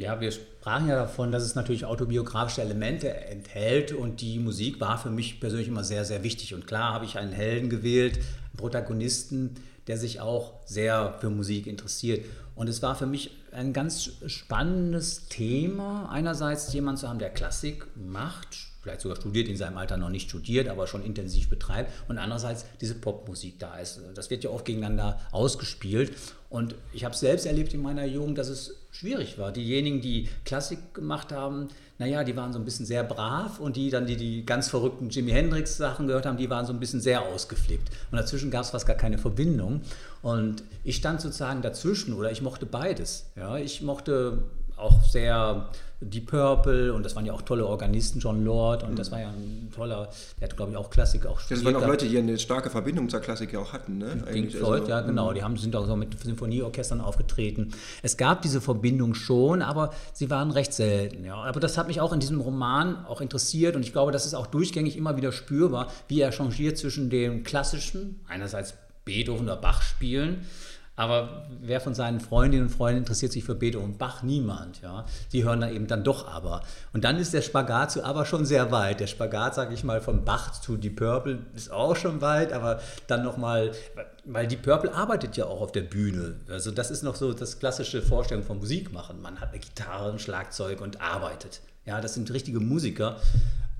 Ja, 0.00 0.18
wir 0.18 0.32
sprachen 0.32 0.88
ja 0.88 0.96
davon, 0.96 1.30
dass 1.30 1.42
es 1.42 1.56
natürlich 1.56 1.84
autobiografische 1.84 2.62
Elemente 2.62 3.12
enthält 3.12 3.92
und 3.92 4.22
die 4.22 4.38
Musik 4.38 4.80
war 4.80 4.96
für 4.96 5.10
mich 5.10 5.40
persönlich 5.40 5.68
immer 5.68 5.84
sehr, 5.84 6.06
sehr 6.06 6.22
wichtig. 6.22 6.54
Und 6.54 6.66
klar 6.66 6.94
habe 6.94 7.04
ich 7.04 7.18
einen 7.18 7.32
Helden 7.32 7.68
gewählt, 7.68 8.16
einen 8.16 8.56
Protagonisten, 8.56 9.56
der 9.88 9.98
sich 9.98 10.18
auch 10.22 10.54
sehr 10.64 11.18
für 11.20 11.28
Musik 11.28 11.66
interessiert. 11.66 12.24
Und 12.54 12.70
es 12.70 12.80
war 12.80 12.94
für 12.96 13.04
mich 13.04 13.32
ein 13.52 13.74
ganz 13.74 14.12
spannendes 14.24 15.28
Thema, 15.28 16.08
einerseits 16.10 16.72
jemand 16.72 16.98
zu 16.98 17.06
haben, 17.06 17.18
der 17.18 17.28
Klassik 17.28 17.86
macht, 17.94 18.56
vielleicht 18.80 19.02
sogar 19.02 19.18
studiert, 19.18 19.48
in 19.48 19.58
seinem 19.58 19.76
Alter 19.76 19.98
noch 19.98 20.08
nicht 20.08 20.30
studiert, 20.30 20.70
aber 20.70 20.86
schon 20.86 21.04
intensiv 21.04 21.50
betreibt 21.50 21.92
und 22.08 22.16
andererseits 22.16 22.64
diese 22.80 22.94
Popmusik 22.94 23.58
da 23.58 23.76
ist. 23.76 24.00
Das 24.14 24.30
wird 24.30 24.44
ja 24.44 24.48
oft 24.48 24.64
gegeneinander 24.64 25.20
ausgespielt 25.30 26.16
und 26.48 26.74
ich 26.94 27.04
habe 27.04 27.14
selbst 27.14 27.44
erlebt 27.44 27.74
in 27.74 27.82
meiner 27.82 28.06
Jugend, 28.06 28.38
dass 28.38 28.48
es 28.48 28.79
schwierig 28.90 29.38
war. 29.38 29.52
Diejenigen, 29.52 30.00
die 30.00 30.28
Klassik 30.44 30.94
gemacht 30.94 31.32
haben, 31.32 31.68
naja, 31.98 32.24
die 32.24 32.36
waren 32.36 32.52
so 32.52 32.58
ein 32.58 32.64
bisschen 32.64 32.86
sehr 32.86 33.04
brav 33.04 33.60
und 33.60 33.76
die 33.76 33.90
dann, 33.90 34.06
die 34.06 34.16
die 34.16 34.44
ganz 34.46 34.68
verrückten 34.68 35.10
Jimi 35.10 35.32
Hendrix 35.32 35.76
Sachen 35.76 36.06
gehört 36.06 36.26
haben, 36.26 36.38
die 36.38 36.48
waren 36.48 36.64
so 36.64 36.72
ein 36.72 36.80
bisschen 36.80 37.00
sehr 37.00 37.22
ausgeflippt. 37.22 37.90
Und 38.10 38.18
dazwischen 38.18 38.50
gab 38.50 38.62
es 38.62 38.70
fast 38.70 38.86
gar 38.86 38.96
keine 38.96 39.18
Verbindung. 39.18 39.82
Und 40.22 40.64
ich 40.82 40.96
stand 40.96 41.20
sozusagen 41.20 41.62
dazwischen 41.62 42.14
oder 42.14 42.32
ich 42.32 42.42
mochte 42.42 42.66
beides. 42.66 43.26
Ja, 43.36 43.58
ich 43.58 43.82
mochte 43.82 44.44
auch 44.80 45.02
sehr 45.04 45.68
Deep 46.02 46.30
Purple 46.30 46.94
und 46.94 47.04
das 47.04 47.14
waren 47.14 47.26
ja 47.26 47.34
auch 47.34 47.42
tolle 47.42 47.66
Organisten, 47.66 48.20
John 48.20 48.42
Lord 48.42 48.82
und 48.82 48.92
mhm. 48.92 48.96
das 48.96 49.12
war 49.12 49.20
ja 49.20 49.28
ein 49.28 49.70
toller, 49.74 50.08
der 50.40 50.48
hat 50.48 50.56
glaube 50.56 50.72
ich 50.72 50.76
auch 50.78 50.88
Klassik 50.88 51.26
auch 51.26 51.38
studiert. 51.38 51.66
Das 51.66 51.74
waren 51.74 51.82
auch 51.82 51.86
Leute, 51.86 52.08
die 52.08 52.16
eine 52.16 52.38
starke 52.38 52.70
Verbindung 52.70 53.10
zur 53.10 53.20
Klassik 53.20 53.52
ja 53.52 53.58
auch 53.58 53.74
hatten, 53.74 53.98
ne? 53.98 54.24
Pink 54.32 54.50
Floyd, 54.50 54.80
also, 54.80 54.90
ja 54.90 55.00
genau, 55.02 55.30
mhm. 55.30 55.34
die 55.34 55.42
haben, 55.42 55.56
sind 55.58 55.76
auch 55.76 55.86
so 55.86 55.96
mit 55.96 56.18
Sinfonieorchestern 56.18 57.02
aufgetreten. 57.02 57.74
Es 58.02 58.16
gab 58.16 58.40
diese 58.40 58.62
Verbindung 58.62 59.12
schon, 59.12 59.60
aber 59.60 59.92
sie 60.14 60.30
waren 60.30 60.50
recht 60.50 60.72
selten, 60.72 61.24
ja. 61.24 61.34
Aber 61.34 61.60
das 61.60 61.76
hat 61.76 61.86
mich 61.86 62.00
auch 62.00 62.14
in 62.14 62.20
diesem 62.20 62.40
Roman 62.40 63.04
auch 63.04 63.20
interessiert 63.20 63.76
und 63.76 63.82
ich 63.82 63.92
glaube, 63.92 64.10
das 64.10 64.24
ist 64.24 64.32
auch 64.32 64.46
durchgängig 64.46 64.96
immer 64.96 65.18
wieder 65.18 65.32
spürbar, 65.32 65.88
wie 66.08 66.22
er 66.22 66.32
changiert 66.32 66.78
zwischen 66.78 67.10
dem 67.10 67.44
klassischen, 67.44 68.20
einerseits 68.26 68.74
Beethoven 69.04 69.44
oder 69.44 69.56
Bach 69.56 69.82
spielen, 69.82 70.46
aber 71.00 71.46
wer 71.62 71.80
von 71.80 71.94
seinen 71.94 72.20
Freundinnen 72.20 72.64
und 72.64 72.68
Freunden 72.68 72.98
interessiert 72.98 73.32
sich 73.32 73.42
für 73.42 73.54
Beethoven 73.54 73.92
und 73.92 73.98
Bach? 73.98 74.22
Niemand. 74.22 74.82
Ja? 74.82 75.06
Die 75.32 75.44
hören 75.44 75.62
dann 75.62 75.74
eben 75.74 75.86
dann 75.86 76.04
doch 76.04 76.28
aber. 76.28 76.60
Und 76.92 77.04
dann 77.04 77.16
ist 77.16 77.32
der 77.32 77.40
Spagat 77.40 77.90
zu 77.90 78.04
aber 78.04 78.26
schon 78.26 78.44
sehr 78.44 78.70
weit. 78.70 79.00
Der 79.00 79.06
Spagat, 79.06 79.54
sage 79.54 79.72
ich 79.72 79.82
mal, 79.82 80.02
von 80.02 80.26
Bach 80.26 80.60
zu 80.60 80.76
Deep 80.76 80.96
Purple 80.96 81.38
ist 81.56 81.72
auch 81.72 81.96
schon 81.96 82.20
weit, 82.20 82.52
aber 82.52 82.82
dann 83.06 83.24
nochmal, 83.24 83.72
weil 84.26 84.46
Deep 84.46 84.60
Purple 84.60 84.92
arbeitet 84.92 85.38
ja 85.38 85.46
auch 85.46 85.62
auf 85.62 85.72
der 85.72 85.84
Bühne. 85.84 86.36
Also 86.50 86.70
das 86.70 86.90
ist 86.90 87.02
noch 87.02 87.16
so 87.16 87.32
das 87.32 87.58
klassische 87.58 88.02
Vorstellung 88.02 88.44
von 88.44 88.58
Musik 88.58 88.92
machen. 88.92 89.22
Man 89.22 89.40
hat 89.40 89.52
eine 89.52 89.60
Gitarre, 89.60 90.12
ein 90.12 90.18
Schlagzeug 90.18 90.82
und 90.82 91.00
arbeitet. 91.00 91.62
Ja, 91.86 92.02
das 92.02 92.12
sind 92.12 92.30
richtige 92.30 92.60
Musiker. 92.60 93.16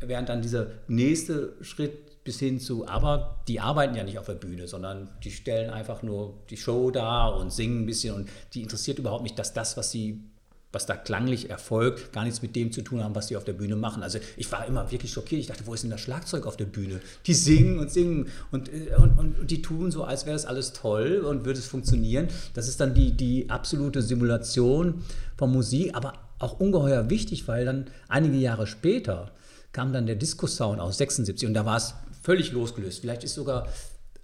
Während 0.01 0.31
dann 0.31 0.41
dieser 0.41 0.69
nächste 0.89 1.53
Schritt 1.61 2.10
bis 2.25 2.39
hin 2.39 2.61
zu, 2.61 2.87
aber 2.87 3.43
die 3.49 3.61
arbeiten 3.61 3.95
ja 3.95 4.05
nicht 4.05 4.19
auf 4.19 4.27
der 4.27 4.35
Bühne, 4.35 4.69
sondern 4.69 5.09
die 5.25 5.31
stellen 5.31 5.71
einfach 5.71 6.03
nur 6.03 6.35
die 6.51 6.57
Show 6.57 6.91
da 6.91 7.29
und 7.29 7.53
singen 7.53 7.83
ein 7.83 7.87
bisschen 7.87 8.15
und 8.15 8.29
die 8.53 8.63
interessiert 8.63 8.99
überhaupt 8.99 9.23
nicht, 9.23 9.39
dass 9.39 9.53
das, 9.53 9.77
was 9.77 9.91
sie 9.91 10.21
was 10.73 10.87
da 10.87 10.97
klanglich 10.97 11.51
erfolgt, 11.51 12.13
gar 12.13 12.25
nichts 12.25 12.43
mit 12.43 12.55
dem 12.55 12.71
zu 12.71 12.83
tun 12.83 13.03
haben, 13.03 13.15
was 13.15 13.29
sie 13.29 13.37
auf 13.37 13.45
der 13.45 13.55
Bühne 13.55 13.75
machen. 13.75 14.03
Also 14.03 14.19
ich 14.37 14.51
war 14.53 14.67
immer 14.67 14.91
wirklich 14.91 15.13
schockiert. 15.13 15.41
Ich 15.41 15.49
dachte, 15.49 15.67
wo 15.67 15.75
ist 15.75 15.83
denn 15.83 15.91
das 15.91 16.01
Schlagzeug 16.01 16.47
auf 16.47 16.57
der 16.57 16.67
Bühne? 16.67 17.01
Die 17.27 17.35
singen 17.35 17.79
und 17.79 17.91
singen 17.91 18.29
und, 18.53 18.69
äh, 18.69 18.95
und, 18.97 19.19
und, 19.19 19.41
und 19.41 19.51
die 19.51 19.63
tun 19.63 19.91
so, 19.91 20.05
als 20.05 20.27
wäre 20.27 20.37
das 20.37 20.47
alles 20.47 20.73
toll 20.73 21.25
und 21.27 21.45
würde 21.45 21.59
es 21.59 21.67
funktionieren. 21.67 22.29
Das 22.55 22.69
ist 22.69 22.81
dann 22.81 22.95
die, 22.95 23.13
die 23.13 23.51
absolute 23.51 24.01
Simulation 24.01 25.03
von 25.37 25.51
Musik, 25.51 25.95
aber 25.95 26.13
auch 26.39 26.61
ungeheuer 26.61 27.11
wichtig, 27.11 27.49
weil 27.49 27.65
dann 27.65 27.87
einige 28.09 28.37
Jahre 28.37 28.67
später 28.67 29.33
kam 29.73 29.93
dann 29.93 30.07
der 30.07 30.17
Disco-Sound 30.17 30.81
aus 30.81 30.99
76 30.99 31.49
und 31.49 31.55
da 31.55 31.65
war 31.65 31.77
es 31.77 31.95
völlig 32.23 32.53
losgelöst. 32.53 33.01
Vielleicht 33.01 33.25
ist 33.25 33.35
sogar 33.35 33.67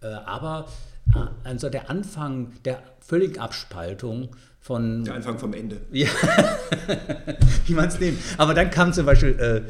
äh, 0.02 0.06
aber 0.06 0.66
äh, 1.14 1.18
also 1.44 1.68
der 1.68 1.90
Anfang 1.90 2.52
der 2.64 2.82
völligen 3.00 3.38
Abspaltung 3.38 4.30
von. 4.60 5.04
Der 5.04 5.14
Anfang 5.14 5.38
vom 5.38 5.54
Ende. 5.54 5.80
Ja, 5.92 6.08
wie 7.66 7.74
man 7.74 7.88
es 7.88 7.98
nennt. 8.00 8.18
Aber 8.38 8.54
dann 8.54 8.70
kam 8.70 8.92
zum 8.92 9.06
Beispiel 9.06 9.38
äh, 9.38 9.62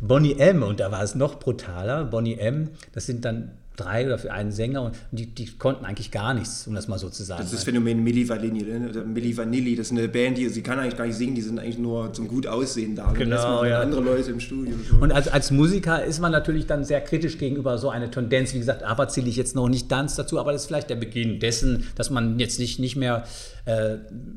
Bonnie 0.00 0.38
M. 0.38 0.62
und 0.62 0.80
da 0.80 0.90
war 0.90 1.02
es 1.02 1.14
noch 1.14 1.38
brutaler. 1.38 2.04
Bonnie 2.04 2.38
M. 2.38 2.70
Das 2.92 3.06
sind 3.06 3.24
dann 3.24 3.52
drei 3.76 4.06
oder 4.06 4.18
für 4.18 4.32
einen 4.32 4.52
Sänger 4.52 4.82
und 4.82 4.96
die, 5.10 5.26
die, 5.26 5.46
konnten 5.46 5.84
eigentlich 5.84 6.10
gar 6.10 6.34
nichts, 6.34 6.66
um 6.66 6.74
das 6.74 6.88
mal 6.88 6.98
so 6.98 7.08
zu 7.08 7.24
sagen. 7.24 7.40
Das 7.40 7.52
ist 7.52 7.58
das 7.58 7.64
Phänomen 7.64 8.02
Milli 8.02 8.28
Vanilli, 8.28 8.62
ne? 8.62 9.04
Milli 9.04 9.36
Vanilli, 9.36 9.76
das 9.76 9.88
ist 9.88 9.98
eine 9.98 10.08
Band, 10.08 10.38
die 10.38 10.48
sie 10.48 10.62
kann 10.62 10.78
eigentlich 10.78 10.96
gar 10.96 11.06
nicht 11.06 11.16
singen, 11.16 11.34
die 11.34 11.42
sind 11.42 11.58
eigentlich 11.58 11.78
nur 11.78 12.12
zum 12.12 12.28
gut 12.28 12.46
aussehen 12.46 12.94
da. 12.94 13.12
Genau, 13.12 13.64
ja. 13.64 13.80
andere 13.80 14.00
Leute 14.00 14.30
im 14.30 14.40
Studio. 14.40 14.74
Und 15.00 15.12
als, 15.12 15.28
als 15.28 15.50
Musiker 15.50 16.04
ist 16.04 16.20
man 16.20 16.32
natürlich 16.32 16.66
dann 16.66 16.84
sehr 16.84 17.00
kritisch 17.00 17.38
gegenüber 17.38 17.78
so 17.78 17.90
einer 17.90 18.10
Tendenz. 18.10 18.54
Wie 18.54 18.58
gesagt, 18.58 18.82
aber 18.82 19.08
zähle 19.08 19.28
ich 19.28 19.36
jetzt 19.36 19.54
noch 19.54 19.68
nicht 19.68 19.88
ganz 19.88 20.14
dazu, 20.14 20.38
aber 20.38 20.52
das 20.52 20.62
ist 20.62 20.66
vielleicht 20.68 20.90
der 20.90 20.96
Beginn 20.96 21.40
dessen, 21.40 21.86
dass 21.96 22.10
man 22.10 22.38
jetzt 22.38 22.58
nicht, 22.58 22.78
nicht 22.78 22.96
mehr 22.96 23.24
äh, 23.64 23.96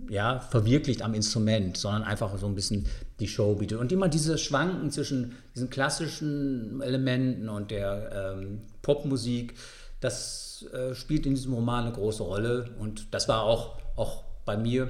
ja, 0.10 0.40
verwirklicht 0.40 1.02
am 1.02 1.14
Instrument, 1.14 1.78
sondern 1.78 2.04
einfach 2.04 2.38
so 2.38 2.48
ein 2.48 2.56
bisschen 2.56 2.86
die 3.20 3.28
Show 3.28 3.56
bietet. 3.56 3.80
Und 3.80 3.92
immer 3.92 4.10
diese 4.10 4.38
Schwanken 4.38 4.92
zwischen 4.92 5.36
diesen 5.56 5.70
klassischen 5.70 6.82
Elementen 6.82 7.50
und 7.50 7.72
der 7.72 8.36
ähm, 8.38 8.62
Popmusik, 8.82 9.56
das 10.00 10.66
äh, 10.74 10.94
spielt 10.94 11.26
in 11.26 11.34
diesem 11.34 11.54
Roman 11.54 11.86
eine 11.86 11.94
große 11.94 12.24
Rolle. 12.24 12.70
Und 12.80 13.14
das 13.14 13.28
war 13.28 13.44
auch, 13.44 13.78
auch 13.96 14.24
bei 14.46 14.58
mir 14.58 14.90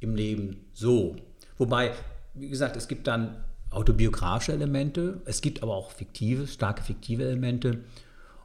im 0.00 0.16
Leben 0.16 0.64
so. 0.72 1.16
Wobei, 1.58 1.92
wie 2.34 2.48
gesagt, 2.48 2.76
es 2.76 2.88
gibt 2.88 3.06
dann 3.06 3.44
autobiografische 3.70 4.52
Elemente, 4.52 5.20
es 5.26 5.40
gibt 5.40 5.62
aber 5.62 5.74
auch 5.74 5.92
fiktive, 5.92 6.46
starke 6.48 6.82
fiktive 6.82 7.24
Elemente. 7.24 7.84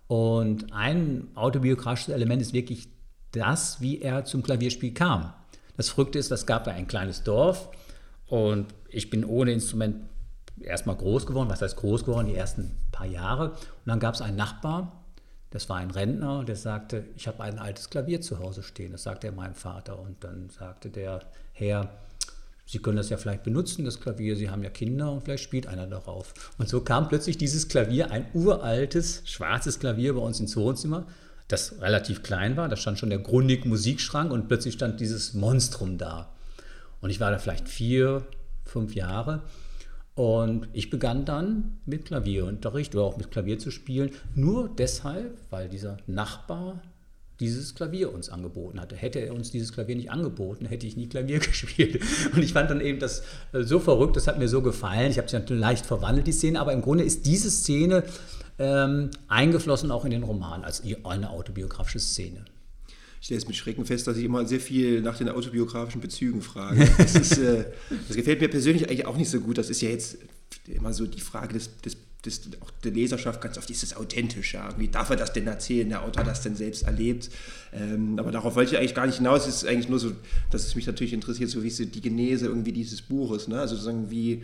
Und 0.07 0.71
ein 0.71 1.29
autobiografisches 1.33 2.13
Element 2.13 2.41
ist 2.41 2.53
wirklich 2.53 2.87
das, 3.31 3.81
wie 3.81 4.01
er 4.01 4.25
zum 4.25 4.43
Klavierspiel 4.43 4.93
kam. 4.93 5.33
Das 5.77 5.89
Verrückte 5.89 6.19
ist, 6.19 6.31
es 6.31 6.45
gab 6.45 6.65
da 6.65 6.71
ein 6.71 6.87
kleines 6.87 7.23
Dorf 7.23 7.69
und 8.27 8.67
ich 8.89 9.09
bin 9.09 9.23
ohne 9.23 9.51
Instrument 9.51 9.97
erstmal 10.59 10.95
groß 10.95 11.25
geworden. 11.25 11.49
Was 11.49 11.61
heißt 11.61 11.75
groß 11.75 12.05
geworden? 12.05 12.27
Die 12.27 12.35
ersten 12.35 12.71
paar 12.91 13.05
Jahre. 13.05 13.51
Und 13.51 13.85
dann 13.85 13.99
gab 13.99 14.15
es 14.15 14.21
einen 14.21 14.37
Nachbar, 14.37 15.03
das 15.51 15.69
war 15.69 15.77
ein 15.77 15.91
Rentner, 15.91 16.43
der 16.43 16.55
sagte, 16.55 17.05
ich 17.15 17.27
habe 17.27 17.43
ein 17.43 17.59
altes 17.59 17.89
Klavier 17.89 18.19
zu 18.19 18.39
Hause 18.39 18.61
stehen. 18.61 18.91
Das 18.91 19.03
sagte 19.03 19.27
er 19.27 19.33
meinem 19.33 19.55
Vater. 19.55 19.99
Und 19.99 20.23
dann 20.23 20.49
sagte 20.49 20.89
der 20.89 21.21
Herr, 21.53 21.89
Sie 22.67 22.79
können 22.79 22.97
das 22.97 23.09
ja 23.09 23.17
vielleicht 23.17 23.43
benutzen, 23.43 23.85
das 23.85 24.01
Klavier, 24.01 24.35
Sie 24.35 24.49
haben 24.49 24.63
ja 24.63 24.71
Kinder 24.71 25.11
und 25.11 25.23
vielleicht 25.23 25.43
spielt 25.43 25.67
einer 25.67 25.85
darauf. 25.85 26.33
Und 26.57 26.67
so 26.67 26.81
kam 26.81 27.07
plötzlich 27.07 27.37
dieses 27.37 27.67
Klavier, 27.67 28.09
ein 28.09 28.25
uraltes, 28.33 29.21
schwarzes 29.25 29.79
Klavier 29.79 30.15
bei 30.15 30.19
uns 30.19 30.39
ins 30.39 30.57
Wohnzimmer, 30.57 31.05
das 31.47 31.79
relativ 31.79 32.23
klein 32.23 32.57
war. 32.57 32.67
Da 32.67 32.75
stand 32.75 32.97
schon 32.97 33.11
der 33.11 33.19
Grundig 33.19 33.65
Musikschrank 33.65 34.31
und 34.31 34.47
plötzlich 34.47 34.73
stand 34.73 34.99
dieses 34.99 35.35
Monstrum 35.35 35.99
da. 35.99 36.34
Und 37.05 37.11
ich 37.11 37.19
war 37.19 37.29
da 37.29 37.37
vielleicht 37.37 37.69
vier, 37.69 38.23
fünf 38.63 38.95
Jahre. 38.95 39.43
Und 40.15 40.67
ich 40.73 40.89
begann 40.89 41.23
dann 41.23 41.77
mit 41.85 42.05
Klavierunterricht 42.05 42.95
oder 42.95 43.03
auch 43.03 43.17
mit 43.17 43.29
Klavier 43.29 43.59
zu 43.59 43.69
spielen, 43.69 44.09
nur 44.33 44.71
deshalb, 44.75 45.37
weil 45.51 45.69
dieser 45.69 45.97
Nachbar 46.07 46.81
dieses 47.39 47.75
Klavier 47.75 48.11
uns 48.11 48.31
angeboten 48.31 48.81
hatte. 48.81 48.95
Hätte 48.95 49.19
er 49.19 49.35
uns 49.35 49.51
dieses 49.51 49.71
Klavier 49.71 49.95
nicht 49.97 50.09
angeboten, 50.09 50.65
hätte 50.65 50.87
ich 50.87 50.97
nie 50.97 51.07
Klavier 51.07 51.37
gespielt. 51.51 52.01
Und 52.33 52.41
ich 52.41 52.53
fand 52.53 52.71
dann 52.71 52.81
eben 52.81 52.97
das 52.97 53.21
äh, 53.53 53.61
so 53.61 53.79
verrückt, 53.79 54.15
das 54.15 54.25
hat 54.25 54.39
mir 54.39 54.47
so 54.47 54.63
gefallen. 54.63 55.11
Ich 55.11 55.19
habe 55.19 55.27
es 55.27 55.33
natürlich 55.33 55.61
leicht 55.61 55.85
verwandelt, 55.85 56.25
die 56.25 56.31
Szene, 56.31 56.59
aber 56.59 56.73
im 56.73 56.81
Grunde 56.81 57.03
ist 57.03 57.27
diese 57.27 57.51
Szene 57.51 58.03
ähm, 58.57 59.11
eingeflossen 59.27 59.91
auch 59.91 60.05
in 60.05 60.09
den 60.09 60.23
Roman 60.23 60.63
als 60.63 60.81
eine 61.03 61.29
autobiografische 61.29 61.99
Szene 61.99 62.45
stelle 63.25 63.39
es 63.39 63.47
mit 63.47 63.55
Schrecken 63.55 63.85
fest, 63.85 64.05
dass 64.05 64.17
ich 64.17 64.23
immer 64.23 64.45
sehr 64.45 64.59
viel 64.59 65.01
nach 65.01 65.17
den 65.17 65.29
autobiografischen 65.29 65.99
Bezügen 65.99 66.43
frage. 66.43 66.87
Das, 66.99 67.15
ist, 67.15 67.37
äh, 67.39 67.65
das 68.07 68.15
gefällt 68.15 68.39
mir 68.39 68.49
persönlich 68.49 68.87
eigentlich 68.87 69.07
auch 69.07 69.17
nicht 69.17 69.31
so 69.31 69.39
gut. 69.39 69.57
Das 69.57 69.71
ist 69.71 69.81
ja 69.81 69.89
jetzt 69.89 70.19
immer 70.67 70.93
so 70.93 71.07
die 71.07 71.19
Frage 71.19 71.55
des, 71.55 71.75
des, 71.81 71.97
des 72.23 72.41
auch 72.61 72.69
der 72.83 72.91
Leserschaft 72.91 73.41
ganz 73.41 73.57
oft, 73.57 73.67
ist 73.71 73.81
es 73.81 73.95
authentisch? 73.97 74.53
Ja? 74.53 74.69
Wie 74.77 74.89
darf 74.89 75.09
er 75.09 75.15
das 75.15 75.33
denn 75.33 75.47
erzählen, 75.47 75.89
der 75.89 76.03
Autor 76.03 76.23
das 76.23 76.43
denn 76.43 76.55
selbst 76.55 76.83
erlebt? 76.83 77.31
Ähm, 77.73 78.19
aber 78.19 78.31
darauf 78.31 78.55
wollte 78.55 78.73
ich 78.73 78.77
eigentlich 78.77 78.93
gar 78.93 79.07
nicht 79.07 79.17
hinaus. 79.17 79.47
Es 79.47 79.63
ist 79.63 79.65
eigentlich 79.65 79.89
nur 79.89 79.97
so, 79.97 80.11
dass 80.51 80.63
es 80.63 80.75
mich 80.75 80.85
natürlich 80.85 81.13
interessiert, 81.13 81.49
so 81.49 81.63
wie 81.63 81.69
ist 81.69 81.79
die 81.79 82.01
Genese 82.01 82.45
irgendwie 82.45 82.73
dieses 82.73 83.01
Buches. 83.01 83.47
Ne? 83.47 83.59
Also 83.59 83.73
sozusagen 83.73 84.11
wie 84.11 84.43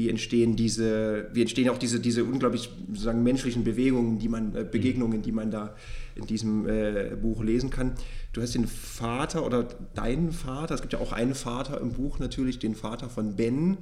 wie 0.00 0.08
entstehen 0.08 0.56
diese, 0.56 1.26
wie 1.34 1.42
entstehen 1.42 1.68
auch 1.68 1.76
diese, 1.76 2.00
diese 2.00 2.24
unglaublich 2.24 2.70
sozusagen 2.88 3.22
menschlichen 3.22 3.64
Bewegungen, 3.64 4.18
die 4.18 4.28
man, 4.30 4.54
äh, 4.56 4.64
Begegnungen, 4.64 5.20
die 5.20 5.30
man 5.30 5.50
da 5.50 5.74
in 6.14 6.26
diesem 6.26 6.66
äh, 6.66 7.16
Buch 7.20 7.42
lesen 7.42 7.68
kann. 7.68 7.92
Du 8.32 8.40
hast 8.40 8.54
den 8.54 8.66
Vater 8.66 9.44
oder 9.44 9.68
deinen 9.94 10.32
Vater, 10.32 10.74
es 10.74 10.80
gibt 10.80 10.94
ja 10.94 11.00
auch 11.00 11.12
einen 11.12 11.34
Vater 11.34 11.78
im 11.82 11.92
Buch 11.92 12.18
natürlich, 12.18 12.58
den 12.58 12.74
Vater 12.74 13.10
von 13.10 13.36
Ben. 13.36 13.76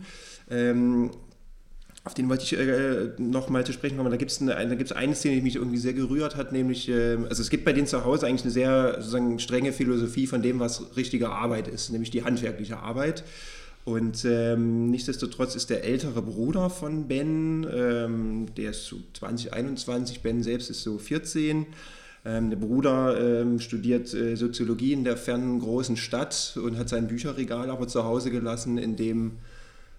Ähm, 0.50 1.12
auf 2.02 2.14
den 2.14 2.28
wollte 2.28 2.42
ich 2.42 2.59
äh, 2.59 3.11
noch 3.18 3.48
mal 3.48 3.64
zu 3.64 3.72
sprechen 3.72 3.96
kommen. 3.96 4.11
Da 4.11 4.16
gibt 4.16 4.33
es 4.33 4.40
eine, 4.40 4.54
da 4.54 4.74
gibt's 4.74 4.92
eine 4.92 5.14
Szene, 5.14 5.37
die 5.37 5.42
mich 5.42 5.54
irgendwie 5.54 5.78
sehr 5.78 5.92
gerührt 5.92 6.35
hat, 6.35 6.50
nämlich, 6.50 6.88
äh, 6.88 7.16
also 7.28 7.42
es 7.42 7.50
gibt 7.50 7.64
bei 7.64 7.72
denen 7.72 7.87
zu 7.87 8.04
Hause 8.04 8.26
eigentlich 8.26 8.42
eine 8.42 8.50
sehr 8.50 8.94
sozusagen 8.94 9.38
strenge 9.38 9.72
Philosophie 9.72 10.26
von 10.26 10.42
dem, 10.42 10.59
was 10.59 10.96
richtige 10.96 11.28
Arbeit 11.31 11.68
ist, 11.68 11.90
nämlich 11.90 12.11
die 12.11 12.24
handwerkliche 12.24 12.78
Arbeit. 12.78 13.22
Und 13.88 14.27
ähm, 14.27 14.90
nichtsdestotrotz 14.90 15.55
ist 15.55 15.70
der 15.70 15.83
ältere 15.83 16.20
Bruder 16.20 16.68
von 16.68 17.09
Ben, 17.09 17.66
ähm, 17.72 18.46
der 18.55 18.72
ist 18.72 18.85
so 18.85 18.98
2021, 19.14 20.20
Ben 20.20 20.42
selbst 20.42 20.68
ist 20.68 20.83
so 20.83 20.98
14. 20.98 21.64
Ähm, 22.27 22.51
der 22.51 22.59
Bruder 22.59 23.18
ähm, 23.18 23.59
studiert 23.61 24.12
äh, 24.12 24.37
Soziologie 24.37 24.92
in 24.92 25.05
der 25.05 25.16
fernen 25.16 25.59
großen 25.59 25.96
Stadt 25.96 26.59
und 26.62 26.77
hat 26.77 26.90
sein 26.90 27.07
Bücherregal 27.07 27.70
aber 27.70 27.88
zu 27.88 28.05
Hause 28.05 28.31
gelassen, 28.31 28.77
in 28.77 28.96
dem 28.96 29.38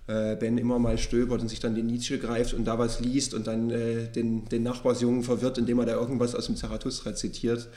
äh, 0.06 0.36
Ben 0.36 0.60
immer 0.60 0.78
mal 0.78 1.00
stöbert 1.00 1.42
und 1.42 1.48
sich 1.48 1.60
dann 1.60 1.74
die 1.74 1.82
Nietzsche 1.82 2.20
greift 2.20 2.54
und 2.54 2.66
da 2.66 2.78
was 2.78 3.00
liest 3.00 3.34
und 3.34 3.48
dann 3.48 3.72
äh, 3.72 4.08
den, 4.12 4.46
den 4.50 4.62
Nachbarsjungen 4.62 5.24
verwirrt, 5.24 5.58
indem 5.58 5.80
er 5.80 5.88
da 5.88 5.94
irgendwas 5.94 6.36
aus 6.36 6.46
dem 6.46 6.56
Zarathustra 6.56 7.16
zitiert. 7.16 7.68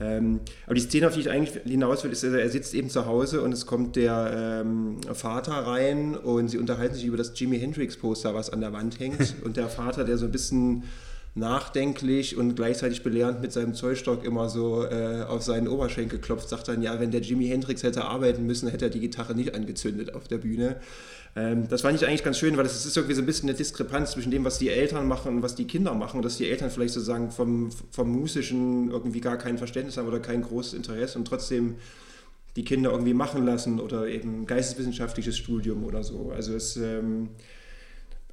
Ähm, 0.00 0.40
aber 0.66 0.74
die 0.74 0.80
Szene, 0.80 1.08
auf 1.08 1.14
die 1.14 1.20
ich 1.20 1.30
eigentlich 1.30 1.60
hinaus 1.64 2.04
will, 2.04 2.12
ist, 2.12 2.22
er 2.22 2.48
sitzt 2.48 2.74
eben 2.74 2.88
zu 2.88 3.06
Hause 3.06 3.42
und 3.42 3.52
es 3.52 3.66
kommt 3.66 3.96
der 3.96 4.62
ähm, 4.64 5.00
Vater 5.12 5.54
rein 5.54 6.16
und 6.16 6.48
sie 6.48 6.58
unterhalten 6.58 6.94
sich 6.94 7.04
über 7.04 7.16
das 7.16 7.32
Jimi 7.34 7.58
Hendrix 7.58 7.96
Poster, 7.96 8.34
was 8.34 8.50
an 8.50 8.60
der 8.60 8.72
Wand 8.72 9.00
hängt. 9.00 9.34
und 9.44 9.56
der 9.56 9.68
Vater, 9.68 10.04
der 10.04 10.16
so 10.16 10.26
ein 10.26 10.32
bisschen 10.32 10.84
nachdenklich 11.34 12.36
und 12.36 12.56
gleichzeitig 12.56 13.02
belehrend 13.02 13.40
mit 13.40 13.52
seinem 13.52 13.74
Zollstock 13.74 14.24
immer 14.24 14.48
so 14.48 14.84
äh, 14.84 15.22
auf 15.22 15.42
seinen 15.42 15.68
Oberschenkel 15.68 16.18
klopft, 16.18 16.48
sagt 16.48 16.68
dann, 16.68 16.82
ja, 16.82 16.98
wenn 17.00 17.10
der 17.10 17.20
Jimi 17.20 17.46
Hendrix 17.46 17.82
hätte 17.82 18.04
arbeiten 18.04 18.46
müssen, 18.46 18.68
hätte 18.68 18.86
er 18.86 18.90
die 18.90 19.00
Gitarre 19.00 19.34
nicht 19.34 19.54
angezündet 19.54 20.14
auf 20.14 20.28
der 20.28 20.38
Bühne. 20.38 20.76
Ähm, 21.36 21.68
das 21.68 21.82
fand 21.82 22.00
ich 22.00 22.06
eigentlich 22.06 22.24
ganz 22.24 22.38
schön, 22.38 22.56
weil 22.56 22.66
es 22.66 22.84
ist 22.84 22.96
irgendwie 22.96 23.14
so 23.14 23.22
ein 23.22 23.26
bisschen 23.26 23.48
eine 23.48 23.56
Diskrepanz 23.56 24.12
zwischen 24.12 24.30
dem, 24.30 24.44
was 24.44 24.58
die 24.58 24.70
Eltern 24.70 25.06
machen 25.06 25.36
und 25.36 25.42
was 25.42 25.54
die 25.54 25.66
Kinder 25.66 25.94
machen. 25.94 26.22
Dass 26.22 26.36
die 26.36 26.48
Eltern 26.48 26.70
vielleicht 26.70 26.94
sozusagen 26.94 27.30
vom, 27.30 27.70
vom 27.90 28.10
Musischen 28.10 28.90
irgendwie 28.90 29.20
gar 29.20 29.38
kein 29.38 29.58
Verständnis 29.58 29.96
haben 29.96 30.08
oder 30.08 30.20
kein 30.20 30.42
großes 30.42 30.74
Interesse 30.74 31.18
und 31.18 31.26
trotzdem 31.26 31.76
die 32.56 32.64
Kinder 32.64 32.90
irgendwie 32.90 33.14
machen 33.14 33.44
lassen 33.44 33.78
oder 33.78 34.08
eben 34.08 34.46
geisteswissenschaftliches 34.46 35.36
Studium 35.36 35.84
oder 35.84 36.02
so. 36.02 36.32
Also 36.34 36.54
es... 36.54 36.76
Ähm, 36.76 37.28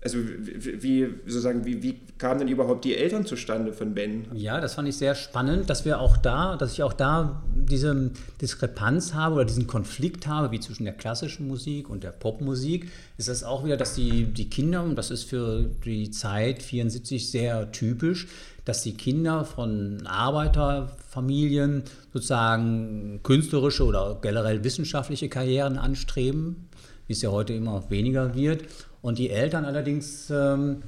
also 0.06 0.20
wie, 0.20 1.08
sozusagen, 1.26 1.66
wie, 1.66 1.82
wie 1.82 2.00
kamen 2.20 2.42
denn 2.42 2.48
überhaupt 2.48 2.86
die 2.86 2.96
Eltern 2.96 3.26
zustande 3.26 3.74
von 3.74 3.96
Ben? 3.96 4.28
Ja, 4.36 4.62
das 4.62 4.76
fand 4.76 4.88
ich 4.88 4.98
sehr 4.98 5.16
spannend, 5.16 5.68
dass 5.68 5.84
wir 5.84 6.00
auch 6.00 6.16
da, 6.16 6.58
dass 6.58 6.74
ich 6.74 6.84
auch 6.84 6.94
da 6.94 7.42
diese 7.56 8.12
Diskrepanz 8.40 9.16
habe 9.16 9.34
oder 9.36 9.46
diesen 9.46 9.66
Konflikt 9.66 10.28
habe, 10.28 10.52
wie 10.52 10.60
zwischen 10.60 10.84
der 10.84 10.94
klassischen 10.94 11.48
Musik 11.48 11.90
und 11.90 12.04
der 12.04 12.12
Popmusik, 12.12 12.92
ist 13.18 13.30
das 13.30 13.44
auch 13.44 13.66
wieder, 13.66 13.78
dass 13.78 13.96
die, 13.96 14.26
die 14.26 14.48
Kinder, 14.48 14.84
und 14.84 14.96
das 14.96 15.10
ist 15.10 15.24
für 15.24 15.72
die 15.84 16.12
Zeit 16.12 16.62
74 16.62 17.32
sehr 17.32 17.72
typisch, 17.72 18.28
dass 18.64 18.84
die 18.84 18.94
Kinder 18.94 19.44
von 19.44 20.06
Arbeiterfamilien 20.06 21.82
sozusagen 22.14 23.22
künstlerische 23.24 23.86
oder 23.86 24.20
generell 24.22 24.64
wissenschaftliche 24.64 25.30
Karrieren 25.30 25.80
anstreben, 25.80 26.70
wie 27.08 27.14
es 27.14 27.24
ja 27.24 27.32
heute 27.32 27.54
immer 27.54 27.90
weniger 27.90 28.36
wird 28.36 28.66
und 29.06 29.20
die 29.20 29.30
Eltern 29.30 29.66
allerdings 29.66 30.32
ähm, 30.32 30.82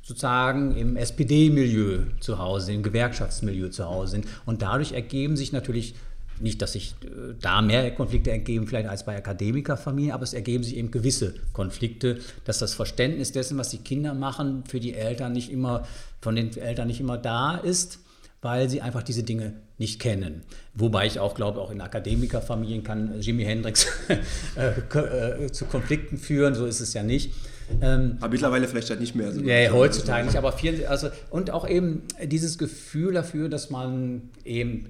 sozusagen 0.00 0.74
im 0.74 0.96
SPD-Milieu 0.96 1.98
zu 2.18 2.38
Hause 2.38 2.72
im 2.72 2.82
Gewerkschaftsmilieu 2.82 3.68
zu 3.68 3.84
Hause 3.84 4.12
sind. 4.12 4.26
Und 4.46 4.62
dadurch 4.62 4.92
ergeben 4.92 5.36
sich 5.36 5.52
natürlich 5.52 5.94
nicht, 6.40 6.62
dass 6.62 6.72
sich 6.72 6.94
äh, 7.04 7.34
da 7.42 7.60
mehr 7.60 7.90
Konflikte 7.90 8.30
ergeben, 8.30 8.66
vielleicht 8.66 8.88
als 8.88 9.04
bei 9.04 9.18
Akademikerfamilien, 9.18 10.12
aber 10.12 10.22
es 10.22 10.32
ergeben 10.32 10.64
sich 10.64 10.78
eben 10.78 10.90
gewisse 10.90 11.34
Konflikte, 11.52 12.20
dass 12.46 12.58
das 12.58 12.72
Verständnis 12.72 13.32
dessen, 13.32 13.58
was 13.58 13.68
die 13.68 13.78
Kinder 13.78 14.14
machen, 14.14 14.64
für 14.66 14.80
die 14.80 14.94
Eltern 14.94 15.32
nicht 15.32 15.52
immer, 15.52 15.86
von 16.22 16.36
den 16.36 16.56
Eltern 16.56 16.86
nicht 16.86 17.00
immer 17.00 17.18
da 17.18 17.58
ist 17.58 17.98
weil 18.40 18.68
sie 18.68 18.80
einfach 18.80 19.02
diese 19.02 19.24
Dinge 19.24 19.54
nicht 19.78 20.00
kennen. 20.00 20.42
Wobei 20.74 21.06
ich 21.06 21.18
auch 21.18 21.34
glaube, 21.34 21.60
auch 21.60 21.70
in 21.70 21.80
Akademikerfamilien 21.80 22.84
kann 22.84 23.20
Jimi 23.20 23.44
Hendrix 23.44 23.86
äh, 24.56 24.68
äh, 24.98 25.52
zu 25.52 25.64
Konflikten 25.64 26.18
führen, 26.18 26.54
so 26.54 26.66
ist 26.66 26.80
es 26.80 26.94
ja 26.94 27.02
nicht. 27.02 27.32
Ähm, 27.80 28.16
aber 28.20 28.30
mittlerweile 28.30 28.66
vielleicht 28.68 28.90
halt 28.90 29.00
nicht 29.00 29.14
mehr. 29.14 29.32
So 29.32 29.40
ja, 29.40 29.70
heutzutage 29.72 30.26
nicht, 30.26 30.36
aber 30.36 30.52
viel, 30.52 30.86
also, 30.86 31.08
und 31.30 31.50
auch 31.50 31.68
eben 31.68 32.02
dieses 32.24 32.58
Gefühl 32.58 33.12
dafür, 33.12 33.48
dass 33.48 33.70
man 33.70 34.30
eben 34.44 34.86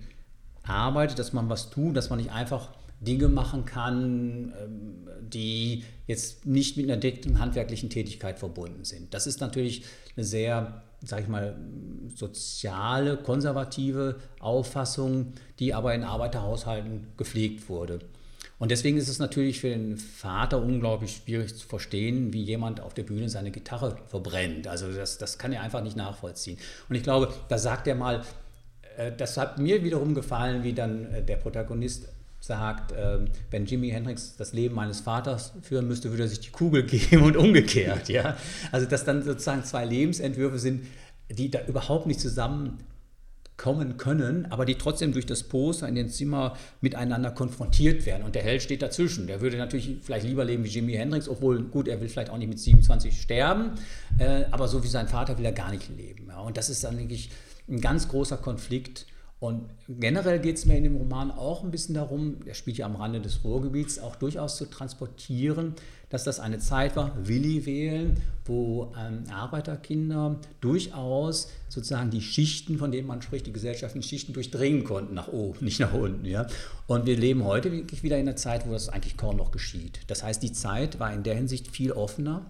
arbeitet, 0.62 1.18
dass 1.18 1.32
man 1.32 1.48
was 1.48 1.70
tut, 1.70 1.96
dass 1.96 2.10
man 2.10 2.18
nicht 2.18 2.30
einfach 2.30 2.70
Dinge 3.00 3.28
machen 3.28 3.64
kann, 3.64 4.52
ähm, 4.62 5.08
die 5.20 5.84
jetzt 6.06 6.46
nicht 6.46 6.76
mit 6.76 6.86
einer 6.86 6.96
dicken 6.96 7.38
handwerklichen 7.38 7.90
Tätigkeit 7.90 8.38
verbunden 8.38 8.84
sind. 8.84 9.14
Das 9.14 9.26
ist 9.26 9.40
natürlich 9.40 9.84
eine 10.16 10.24
sehr, 10.24 10.82
sage 11.04 11.22
ich 11.22 11.28
mal, 11.28 11.56
soziale, 12.14 13.16
konservative 13.18 14.16
Auffassung, 14.40 15.34
die 15.58 15.74
aber 15.74 15.94
in 15.94 16.02
Arbeiterhaushalten 16.02 17.08
gepflegt 17.16 17.68
wurde. 17.68 18.00
Und 18.58 18.72
deswegen 18.72 18.98
ist 18.98 19.08
es 19.08 19.20
natürlich 19.20 19.60
für 19.60 19.68
den 19.68 19.96
Vater 19.96 20.60
unglaublich 20.60 21.22
schwierig 21.24 21.54
zu 21.56 21.66
verstehen, 21.66 22.32
wie 22.32 22.42
jemand 22.42 22.80
auf 22.80 22.92
der 22.92 23.04
Bühne 23.04 23.28
seine 23.28 23.52
Gitarre 23.52 23.96
verbrennt. 24.08 24.66
Also 24.66 24.92
das, 24.92 25.18
das 25.18 25.38
kann 25.38 25.52
er 25.52 25.62
einfach 25.62 25.82
nicht 25.82 25.96
nachvollziehen. 25.96 26.58
Und 26.88 26.96
ich 26.96 27.04
glaube, 27.04 27.32
da 27.48 27.56
sagt 27.56 27.86
er 27.86 27.94
mal, 27.94 28.24
äh, 28.96 29.12
das 29.16 29.36
hat 29.36 29.58
mir 29.58 29.84
wiederum 29.84 30.14
gefallen, 30.14 30.64
wie 30.64 30.72
dann 30.72 31.06
äh, 31.12 31.22
der 31.22 31.36
Protagonist 31.36 32.08
sagt, 32.40 32.92
äh, 32.92 33.20
wenn 33.50 33.66
Jimi 33.66 33.90
Hendrix 33.90 34.36
das 34.36 34.52
Leben 34.52 34.74
meines 34.74 35.00
Vaters 35.00 35.52
führen 35.62 35.86
müsste, 35.86 36.10
würde 36.10 36.24
er 36.24 36.28
sich 36.28 36.40
die 36.40 36.50
Kugel 36.50 36.82
geben 36.86 37.22
und 37.22 37.36
umgekehrt. 37.36 38.08
Ja? 38.08 38.36
Also 38.72 38.86
dass 38.86 39.04
dann 39.04 39.22
sozusagen 39.22 39.64
zwei 39.64 39.84
Lebensentwürfe 39.84 40.58
sind, 40.58 40.86
die 41.30 41.50
da 41.50 41.64
überhaupt 41.66 42.06
nicht 42.06 42.20
zusammen 42.20 42.78
kommen 43.58 43.96
können, 43.96 44.46
aber 44.50 44.64
die 44.64 44.76
trotzdem 44.76 45.12
durch 45.12 45.26
das 45.26 45.42
Poster 45.42 45.86
in 45.88 45.96
den 45.96 46.08
Zimmer 46.08 46.56
miteinander 46.80 47.32
konfrontiert 47.32 48.06
werden. 48.06 48.22
Und 48.22 48.36
der 48.36 48.42
Held 48.42 48.62
steht 48.62 48.80
dazwischen. 48.80 49.26
Der 49.26 49.40
würde 49.40 49.58
natürlich 49.58 49.98
vielleicht 50.00 50.26
lieber 50.26 50.44
leben 50.44 50.64
wie 50.64 50.68
Jimi 50.68 50.92
Hendrix, 50.94 51.28
obwohl, 51.28 51.64
gut, 51.64 51.88
er 51.88 52.00
will 52.00 52.08
vielleicht 52.08 52.30
auch 52.30 52.38
nicht 52.38 52.48
mit 52.48 52.60
27 52.60 53.20
sterben, 53.20 53.72
äh, 54.18 54.44
aber 54.52 54.68
so 54.68 54.82
wie 54.84 54.88
sein 54.88 55.08
Vater 55.08 55.36
will 55.36 55.44
er 55.44 55.52
gar 55.52 55.72
nicht 55.72 55.90
leben. 55.96 56.28
Ja. 56.28 56.40
Und 56.40 56.56
das 56.56 56.70
ist 56.70 56.84
dann 56.84 56.98
wirklich 56.98 57.30
ein 57.68 57.80
ganz 57.80 58.08
großer 58.08 58.36
Konflikt. 58.36 59.06
Und 59.40 59.70
generell 59.88 60.40
geht 60.40 60.56
es 60.56 60.66
mir 60.66 60.76
in 60.76 60.82
dem 60.82 60.96
Roman 60.96 61.30
auch 61.30 61.62
ein 61.62 61.70
bisschen 61.70 61.94
darum, 61.94 62.38
er 62.44 62.54
spielt 62.54 62.76
ja 62.76 62.86
am 62.86 62.96
Rande 62.96 63.20
des 63.20 63.44
Ruhrgebiets, 63.44 64.00
auch 64.00 64.16
durchaus 64.16 64.56
zu 64.56 64.66
transportieren, 64.66 65.74
dass 66.08 66.24
das 66.24 66.40
eine 66.40 66.58
Zeit 66.58 66.96
war, 66.96 67.12
Willi 67.22 67.64
wählen, 67.64 68.20
wo 68.46 68.92
ähm, 68.98 69.24
Arbeiterkinder 69.30 70.40
durchaus 70.60 71.50
sozusagen 71.68 72.10
die 72.10 72.22
Schichten, 72.22 72.78
von 72.78 72.90
denen 72.90 73.06
man 73.06 73.22
spricht, 73.22 73.46
die 73.46 73.52
gesellschaftlichen 73.52 74.08
Schichten 74.08 74.32
durchdringen 74.32 74.82
konnten, 74.82 75.14
nach 75.14 75.28
oben, 75.28 75.58
nicht 75.64 75.78
nach 75.78 75.92
unten. 75.92 76.24
Ja? 76.24 76.48
Und 76.88 77.06
wir 77.06 77.16
leben 77.16 77.44
heute 77.44 77.70
wirklich 77.70 78.02
wieder 78.02 78.16
in 78.16 78.26
einer 78.26 78.36
Zeit, 78.36 78.66
wo 78.66 78.72
das 78.72 78.88
eigentlich 78.88 79.16
kaum 79.16 79.36
noch 79.36 79.52
geschieht. 79.52 80.00
Das 80.08 80.24
heißt, 80.24 80.42
die 80.42 80.52
Zeit 80.52 80.98
war 80.98 81.12
in 81.12 81.22
der 81.22 81.36
Hinsicht 81.36 81.68
viel 81.68 81.92
offener. 81.92 82.46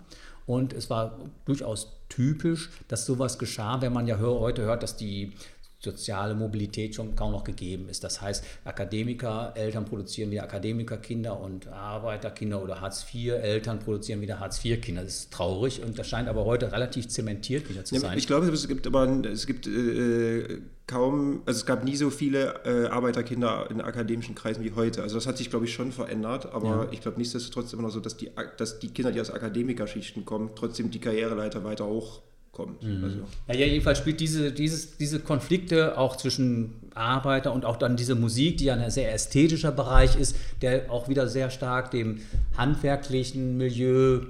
Und 0.46 0.72
es 0.72 0.88
war 0.88 1.18
durchaus 1.44 1.92
typisch, 2.08 2.70
dass 2.88 3.04
sowas 3.04 3.38
geschah, 3.38 3.82
wenn 3.82 3.92
man 3.92 4.06
ja 4.06 4.18
heute 4.18 4.62
hört, 4.62 4.82
dass 4.82 4.96
die 4.96 5.34
soziale 5.80 6.34
Mobilität 6.34 6.94
schon 6.94 7.14
kaum 7.14 7.32
noch 7.32 7.44
gegeben 7.44 7.88
ist. 7.88 8.02
Das 8.02 8.20
heißt, 8.20 8.44
Akademiker, 8.64 9.52
Eltern 9.54 9.84
produzieren 9.84 10.30
wieder 10.30 10.42
Akademikerkinder 10.42 11.38
und 11.38 11.68
Arbeiterkinder 11.68 12.62
oder 12.62 12.80
Hartz-IV-Eltern 12.80 13.78
produzieren 13.78 14.20
wieder 14.20 14.40
Hartz-IV-Kinder. 14.40 15.04
Das 15.04 15.14
ist 15.14 15.32
traurig 15.32 15.82
und 15.84 15.96
das 15.96 16.08
scheint 16.08 16.28
aber 16.28 16.44
heute 16.44 16.72
relativ 16.72 17.08
zementiert 17.08 17.68
wieder 17.68 17.84
zu 17.84 17.96
sein. 17.96 18.18
Ich 18.18 18.26
glaube, 18.26 18.48
es 18.48 18.66
gibt 18.66 18.88
aber 18.88 19.06
es 19.24 19.46
gibt 19.46 19.68
äh, 19.68 20.60
kaum, 20.88 21.42
also 21.46 21.58
es 21.58 21.66
gab 21.66 21.84
nie 21.84 21.94
so 21.94 22.10
viele 22.10 22.64
äh, 22.64 22.88
Arbeiterkinder 22.88 23.70
in 23.70 23.80
akademischen 23.80 24.34
Kreisen 24.34 24.64
wie 24.64 24.72
heute. 24.72 25.02
Also 25.02 25.14
das 25.14 25.28
hat 25.28 25.38
sich, 25.38 25.48
glaube 25.48 25.66
ich, 25.66 25.72
schon 25.72 25.92
verändert, 25.92 26.52
aber 26.52 26.68
ja. 26.68 26.88
ich 26.90 27.02
glaube 27.02 27.18
nichtsdestotrotz 27.18 27.72
immer 27.72 27.82
noch 27.82 27.90
so, 27.90 28.00
dass 28.00 28.16
die, 28.16 28.30
dass 28.56 28.80
die 28.80 28.88
Kinder, 28.88 29.12
die 29.12 29.20
aus 29.20 29.30
Akademikerschichten 29.30 30.24
kommen, 30.24 30.50
trotzdem 30.56 30.90
die 30.90 30.98
Karriereleiter 30.98 31.62
weiter 31.62 31.86
hoch 31.86 32.22
kommt. 32.58 32.82
Mhm. 32.82 33.04
Also. 33.04 33.18
Ja, 33.46 33.54
ja, 33.54 33.66
jedenfalls 33.66 33.98
spielt 33.98 34.20
diese, 34.20 34.52
dieses, 34.52 34.98
diese 34.98 35.20
Konflikte 35.20 35.96
auch 35.96 36.16
zwischen 36.16 36.74
Arbeiter 36.94 37.52
und 37.52 37.64
auch 37.64 37.76
dann 37.76 37.96
diese 37.96 38.16
Musik, 38.16 38.58
die 38.58 38.64
ja 38.64 38.74
ein 38.74 38.90
sehr 38.90 39.14
ästhetischer 39.14 39.72
Bereich 39.72 40.16
ist, 40.16 40.36
der 40.60 40.90
auch 40.90 41.08
wieder 41.08 41.28
sehr 41.28 41.50
stark 41.50 41.92
dem 41.92 42.20
handwerklichen 42.56 43.56
Milieu 43.56 44.22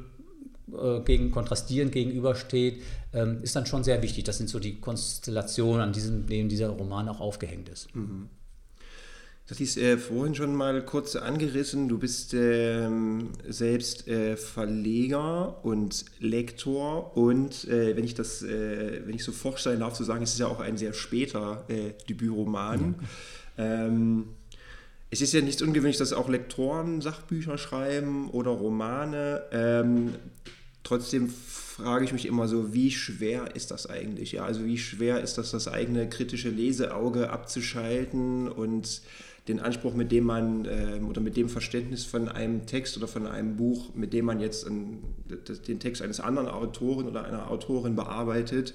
äh, 0.71 1.01
gegen, 1.05 1.31
kontrastierend 1.31 1.91
gegenübersteht, 1.93 2.83
ähm, 3.15 3.39
ist 3.43 3.57
dann 3.57 3.65
schon 3.65 3.83
sehr 3.83 4.03
wichtig. 4.03 4.25
Das 4.25 4.37
sind 4.37 4.51
so 4.51 4.59
die 4.61 4.79
Konstellationen, 4.79 5.81
an 5.81 5.93
diesem, 5.93 6.27
denen 6.27 6.51
dieser 6.51 6.69
Roman 6.69 7.09
auch 7.09 7.21
aufgehängt 7.21 7.71
ist. 7.71 7.95
Mhm. 7.97 8.29
Das 9.49 9.61
ist 9.61 9.79
äh, 9.79 9.97
vorhin 9.97 10.35
schon 10.35 10.55
mal 10.55 10.85
kurz 10.85 11.17
angerissen. 11.17 11.89
Du 11.89 11.97
bist 11.97 12.35
ähm, 12.35 13.31
selbst 13.49 14.07
äh, 14.07 14.37
Verleger 14.37 15.65
und 15.65 16.05
Lektor 16.21 17.17
und 17.17 17.67
äh, 17.67 17.97
wenn 17.97 18.05
ich 18.05 18.13
das, 18.13 18.43
äh, 18.43 19.01
wenn 19.07 19.15
ich 19.15 19.25
so 19.25 19.33
forsch 19.33 19.63
sein 19.63 19.81
darf 19.81 19.95
zu 19.95 20.05
sagen, 20.05 20.23
es 20.23 20.35
ist 20.35 20.39
ja 20.39 20.49
auch 20.49 20.61
ein 20.61 20.77
sehr 20.77 20.93
später 20.93 21.65
äh, 21.69 21.95
Debütroman. 22.11 22.81
Mhm. 22.81 22.95
Ähm, 23.57 24.25
es 25.09 25.23
ist 25.23 25.33
ja 25.33 25.41
nichts 25.41 25.63
ungewöhnlich, 25.63 25.97
dass 25.97 26.13
auch 26.13 26.29
Lektoren 26.29 27.01
Sachbücher 27.01 27.57
schreiben 27.57 28.29
oder 28.29 28.51
Romane. 28.51 29.45
Ähm, 29.51 30.15
trotzdem 30.83 31.31
frage 31.31 32.05
ich 32.05 32.13
mich 32.13 32.27
immer 32.27 32.49
so, 32.49 32.75
wie 32.75 32.91
schwer 32.91 33.57
ist 33.57 33.71
das 33.71 33.87
eigentlich? 33.87 34.33
Ja, 34.33 34.45
also 34.45 34.67
wie 34.67 34.77
schwer 34.77 35.23
ist 35.23 35.39
das, 35.39 35.53
das 35.53 35.69
eigene 35.69 36.07
kritische 36.07 36.51
Leseauge 36.51 37.31
abzuschalten 37.31 38.49
und 38.49 39.01
den 39.49 39.61
Anspruch, 39.61 39.95
mit 39.95 40.13
dem 40.13 40.25
man 40.25 40.65
äh, 40.65 41.01
oder 41.09 41.21
mit 41.21 41.37
dem 41.37 41.49
Verständnis 41.49 42.05
von 42.05 42.29
einem 42.29 42.67
Text 42.67 42.97
oder 42.97 43.09
von 43.09 43.27
einem 43.27 43.57
Buch, 43.57 43.95
mit 43.95 44.13
dem 44.13 44.27
man 44.27 44.41
jetzt 44.41 44.67
ein, 44.67 44.99
den 45.67 45.81
Text 45.81 46.03
eines 46.03 46.21
anderen 46.21 46.49
Autoren 46.49 47.07
oder 47.07 47.25
einer 47.25 47.51
Autorin 47.51 47.97
bearbeitet, 47.97 48.75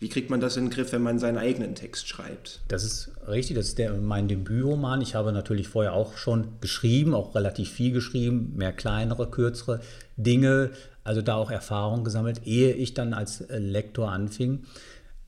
wie 0.00 0.08
kriegt 0.08 0.30
man 0.30 0.40
das 0.40 0.56
in 0.56 0.64
den 0.64 0.70
Griff, 0.70 0.92
wenn 0.92 1.02
man 1.02 1.18
seinen 1.18 1.36
eigenen 1.36 1.74
Text 1.74 2.08
schreibt? 2.08 2.62
Das 2.68 2.84
ist 2.84 3.10
richtig, 3.28 3.56
das 3.56 3.66
ist 3.68 3.78
der, 3.78 3.92
mein 3.92 4.28
Debütroman. 4.28 5.02
Ich 5.02 5.14
habe 5.14 5.30
natürlich 5.30 5.68
vorher 5.68 5.92
auch 5.92 6.16
schon 6.16 6.48
geschrieben, 6.62 7.12
auch 7.12 7.34
relativ 7.34 7.70
viel 7.70 7.92
geschrieben, 7.92 8.54
mehr 8.56 8.72
kleinere, 8.72 9.30
kürzere 9.30 9.80
Dinge, 10.16 10.70
also 11.04 11.20
da 11.20 11.34
auch 11.34 11.50
Erfahrung 11.50 12.02
gesammelt, 12.02 12.46
ehe 12.46 12.72
ich 12.72 12.94
dann 12.94 13.12
als 13.12 13.44
Lektor 13.50 14.10
anfing. 14.10 14.64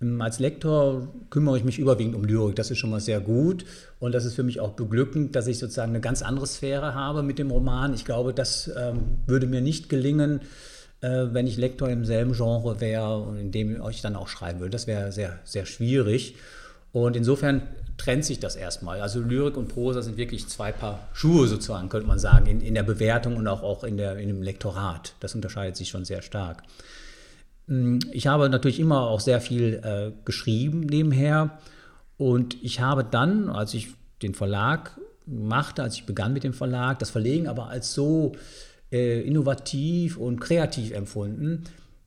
Ähm, 0.03 0.21
als 0.21 0.39
Lektor 0.39 1.09
kümmere 1.31 1.57
ich 1.57 1.65
mich 1.65 1.79
überwiegend 1.79 2.15
um 2.15 2.25
Lyrik, 2.25 2.57
das 2.57 2.71
ist 2.71 2.79
schon 2.79 2.91
mal 2.91 3.01
sehr 3.01 3.21
gut 3.21 3.65
und 4.01 4.13
das 4.13 4.25
ist 4.25 4.35
für 4.35 4.43
mich 4.43 4.61
auch 4.61 4.73
beglückend, 4.73 5.37
dass 5.37 5.47
ich 5.47 5.59
sozusagen 5.59 5.93
eine 5.93 6.01
ganz 6.01 6.23
andere 6.23 6.47
Sphäre 6.47 6.95
habe 6.95 7.23
mit 7.23 7.39
dem 7.39 7.51
Roman. 7.51 7.95
Ich 7.95 8.05
glaube, 8.05 8.35
das 8.35 8.71
ähm, 8.77 9.19
würde 9.27 9.47
mir 9.47 9.61
nicht 9.61 9.89
gelingen, 9.89 10.41
äh, 11.01 11.27
wenn 11.33 11.47
ich 11.47 11.57
Lektor 11.57 11.89
im 11.89 12.05
selben 12.05 12.33
Genre 12.33 12.81
wäre 12.81 13.19
und 13.19 13.39
in 13.39 13.53
dem 13.53 13.83
ich 13.89 14.03
dann 14.03 14.17
auch 14.17 14.29
schreiben 14.29 14.61
würde. 14.61 14.71
Das 14.71 14.87
wäre 14.87 15.13
sehr, 15.13 15.39
sehr 15.45 15.67
schwierig. 15.67 16.37
Und 16.93 17.17
insofern 17.17 17.63
trennt 17.97 18.25
sich 18.25 18.39
das 18.39 18.55
erstmal. 18.55 19.01
Also 19.01 19.21
Lyrik 19.21 19.57
und 19.57 19.69
Prosa 19.69 20.03
sind 20.03 20.19
wirklich 20.19 20.49
zwei 20.49 20.73
Paar 20.73 21.09
Schuhe 21.15 21.47
sozusagen, 21.47 21.89
könnte 21.89 22.07
man 22.07 22.19
sagen, 22.19 22.47
in, 22.47 22.61
in 22.61 22.75
der 22.75 22.83
Bewertung 22.83 23.37
und 23.37 23.47
auch, 23.49 23.63
auch 23.63 23.85
in, 23.85 23.97
der, 23.97 24.17
in 24.19 24.29
dem 24.29 24.43
Lektorat. 24.43 25.15
Das 25.21 25.35
unterscheidet 25.35 25.77
sich 25.77 25.89
schon 25.89 26.05
sehr 26.05 26.21
stark. 26.21 26.63
Hm, 27.73 28.01
ich 28.13 28.27
habe 28.27 28.51
natürlich 28.51 28.79
immer 28.79 29.09
auch 29.09 29.21
sehr 29.21 29.41
viel 29.41 29.81
äh, 29.83 30.13
geschrieben 30.27 30.81
nebenher. 30.81 31.59
Und 32.19 32.63
ich 32.63 32.81
habe 32.81 33.03
dann, 33.03 33.49
als 33.49 33.73
ich 33.73 33.89
den 34.21 34.35
Verlag 34.35 35.01
machte, 35.25 35.83
als 35.83 35.95
ich 35.95 36.05
begann 36.05 36.35
mit 36.35 36.45
dem 36.45 36.53
Verlag, 36.53 36.99
das 36.99 37.09
Verlegen 37.09 37.49
aber 37.49 37.69
als 37.69 37.95
so 37.95 38.33
äh, 38.93 39.23
innovativ 39.23 40.19
und 40.19 40.39
kreativ 40.39 40.93
empfunden, 40.93 41.65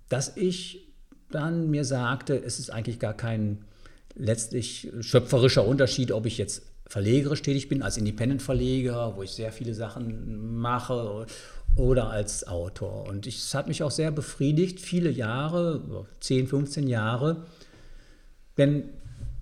dass 0.07 0.37
ich 0.37 0.93
dann 1.31 1.71
mir 1.71 1.83
sagte, 1.83 2.37
es 2.37 2.59
ist 2.59 2.69
eigentlich 2.69 2.99
gar 2.99 3.15
kein 3.15 3.65
letztlich 4.13 4.91
schöpferischer 4.99 5.65
Unterschied, 5.65 6.11
ob 6.11 6.27
ich 6.27 6.37
jetzt 6.37 6.61
verlegerisch 6.87 7.41
tätig 7.41 7.67
bin, 7.67 7.81
als 7.81 7.97
Independent-Verleger, 7.97 9.15
wo 9.15 9.23
ich 9.23 9.31
sehr 9.31 9.51
viele 9.51 9.73
Sachen 9.73 10.55
mache, 10.55 11.25
oder 11.75 12.09
als 12.09 12.47
Autor. 12.47 13.07
Und 13.07 13.27
es 13.27 13.53
hat 13.53 13.67
mich 13.67 13.83
auch 13.83 13.91
sehr 13.91 14.11
befriedigt, 14.11 14.79
viele 14.79 15.09
Jahre, 15.09 16.05
10, 16.19 16.47
15 16.47 16.87
Jahre, 16.87 17.43
denn 18.57 18.83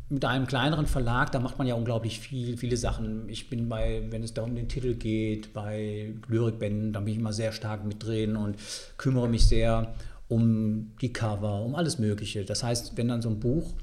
mit 0.10 0.26
einem 0.26 0.46
kleineren 0.46 0.86
Verlag, 0.86 1.32
da 1.32 1.40
macht 1.40 1.58
man 1.58 1.66
ja 1.66 1.76
unglaublich 1.76 2.20
viel, 2.20 2.58
viele 2.58 2.78
Sachen. 2.78 3.28
Ich 3.30 3.50
bin 3.50 3.68
bei, 3.68 4.04
wenn 4.10 4.24
es 4.24 4.34
da 4.34 4.44
um 4.44 4.56
den 4.56 4.68
Titel 4.68 4.94
geht, 4.94 5.54
bei 5.54 6.14
Lyrikbänden, 6.28 6.94
da 6.94 7.00
bin 7.00 7.14
ich 7.14 7.20
immer 7.20 7.34
sehr 7.34 7.52
stark 7.52 7.84
mit 7.86 8.06
drin 8.06 8.36
und 8.36 8.58
kümmere 8.98 9.28
mich 9.28 9.48
sehr 9.48 9.96
um 10.28 10.92
die 11.02 11.14
Cover, 11.14 11.62
um 11.62 11.76
alles 11.76 12.00
Mögliche. 12.00 12.46
Das 12.46 12.64
heißt, 12.64 12.96
wenn 12.96 13.08
dann 13.08 13.22
so 13.22 13.30
ein 13.30 13.40
Buch 13.40 13.74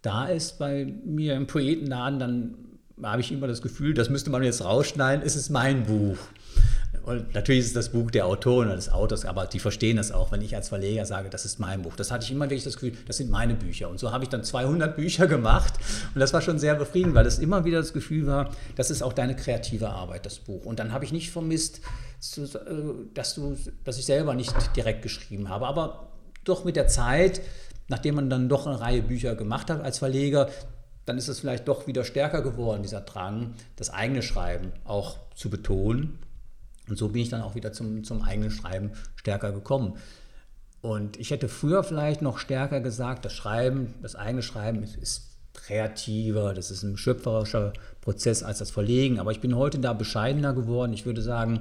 da 0.00 0.26
ist 0.26 0.58
bei 0.58 0.86
mir 1.04 1.34
im 1.34 1.46
Poetenladen, 1.46 2.18
dann 2.18 2.54
habe 3.02 3.22
ich 3.22 3.32
immer 3.32 3.46
das 3.46 3.62
Gefühl, 3.62 3.94
das 3.94 4.10
müsste 4.10 4.30
man 4.30 4.42
jetzt 4.42 4.64
rausschneiden, 4.64 5.24
es 5.24 5.34
ist 5.34 5.50
mein 5.50 5.84
Buch. 5.84 6.18
Und 7.04 7.34
natürlich 7.34 7.66
ist 7.66 7.76
das 7.76 7.90
Buch 7.90 8.10
der 8.10 8.26
Autoren 8.26 8.68
oder 8.68 8.76
des 8.76 8.90
Autors, 8.90 9.26
aber 9.26 9.46
die 9.46 9.58
verstehen 9.58 9.98
das 9.98 10.10
auch, 10.10 10.32
wenn 10.32 10.40
ich 10.40 10.56
als 10.56 10.70
Verleger 10.70 11.04
sage, 11.04 11.28
das 11.28 11.44
ist 11.44 11.60
mein 11.60 11.82
Buch. 11.82 11.96
Das 11.96 12.10
hatte 12.10 12.24
ich 12.24 12.30
immer 12.30 12.46
wirklich 12.46 12.64
das 12.64 12.74
Gefühl, 12.74 12.96
das 13.06 13.18
sind 13.18 13.30
meine 13.30 13.54
Bücher. 13.54 13.90
Und 13.90 14.00
so 14.00 14.10
habe 14.10 14.24
ich 14.24 14.30
dann 14.30 14.42
200 14.42 14.96
Bücher 14.96 15.26
gemacht. 15.26 15.74
Und 16.14 16.20
das 16.20 16.32
war 16.32 16.40
schon 16.40 16.58
sehr 16.58 16.74
befriedigend, 16.74 17.14
weil 17.14 17.26
es 17.26 17.38
immer 17.38 17.66
wieder 17.66 17.78
das 17.78 17.92
Gefühl 17.92 18.26
war, 18.26 18.50
das 18.76 18.90
ist 18.90 19.02
auch 19.02 19.12
deine 19.12 19.36
kreative 19.36 19.90
Arbeit, 19.90 20.24
das 20.24 20.38
Buch. 20.38 20.64
Und 20.64 20.78
dann 20.78 20.92
habe 20.92 21.04
ich 21.04 21.12
nicht 21.12 21.30
vermisst, 21.30 21.82
äh, 22.36 22.40
dass, 23.12 23.34
du, 23.34 23.56
dass 23.84 23.98
ich 23.98 24.06
selber 24.06 24.34
nicht 24.34 24.54
direkt 24.74 25.02
geschrieben 25.02 25.50
habe. 25.50 25.66
Aber 25.66 26.08
doch 26.44 26.64
mit 26.64 26.76
der 26.76 26.88
Zeit, 26.88 27.42
nachdem 27.88 28.14
man 28.14 28.30
dann 28.30 28.48
doch 28.48 28.66
eine 28.66 28.80
Reihe 28.80 29.02
Bücher 29.02 29.34
gemacht 29.34 29.68
hat 29.68 29.82
als 29.82 29.98
Verleger, 29.98 30.48
dann 31.04 31.18
ist 31.18 31.28
es 31.28 31.40
vielleicht 31.40 31.68
doch 31.68 31.86
wieder 31.86 32.02
stärker 32.02 32.40
geworden, 32.40 32.82
dieser 32.82 33.02
Drang, 33.02 33.52
das 33.76 33.90
eigene 33.90 34.22
Schreiben 34.22 34.72
auch 34.84 35.18
zu 35.34 35.50
betonen 35.50 36.18
und 36.88 36.98
so 36.98 37.08
bin 37.08 37.22
ich 37.22 37.28
dann 37.28 37.42
auch 37.42 37.54
wieder 37.54 37.72
zum, 37.72 38.04
zum 38.04 38.22
eigenen 38.22 38.50
Schreiben 38.50 38.92
stärker 39.16 39.52
gekommen. 39.52 39.94
Und 40.82 41.18
ich 41.18 41.30
hätte 41.30 41.48
früher 41.48 41.82
vielleicht 41.82 42.20
noch 42.20 42.38
stärker 42.38 42.80
gesagt, 42.80 43.24
das 43.24 43.32
Schreiben, 43.32 43.94
das 44.02 44.16
eigene 44.16 44.42
Schreiben 44.42 44.82
ist, 44.82 44.96
ist 44.96 45.22
kreativer, 45.54 46.52
das 46.52 46.70
ist 46.70 46.82
ein 46.82 46.98
schöpferischer 46.98 47.72
Prozess 48.02 48.42
als 48.42 48.58
das 48.58 48.70
Verlegen. 48.70 49.18
Aber 49.18 49.30
ich 49.32 49.40
bin 49.40 49.56
heute 49.56 49.78
da 49.78 49.94
bescheidener 49.94 50.52
geworden. 50.52 50.92
Ich 50.92 51.06
würde 51.06 51.22
sagen, 51.22 51.60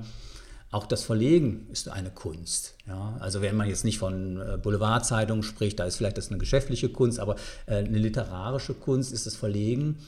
auch 0.72 0.88
das 0.88 1.04
Verlegen 1.04 1.68
ist 1.72 1.88
eine 1.88 2.10
Kunst. 2.10 2.76
Ja? 2.86 3.16
Also 3.22 3.42
wenn 3.42 3.56
man 3.56 3.70
jetzt 3.70 3.86
nicht 3.86 4.00
von 4.00 4.42
äh, 4.42 4.58
Boulevardzeitungen 4.58 5.44
spricht, 5.44 5.80
da 5.80 5.86
ist 5.86 5.98
vielleicht 5.98 6.18
das 6.18 6.30
eine 6.30 6.40
geschäftliche 6.40 6.90
Kunst, 6.90 7.20
aber 7.20 7.36
äh, 7.68 7.76
eine 7.76 8.00
literarische 8.00 8.74
Kunst 8.74 9.14
ist 9.14 9.26
das 9.26 9.36
Verlegen. 9.36 10.00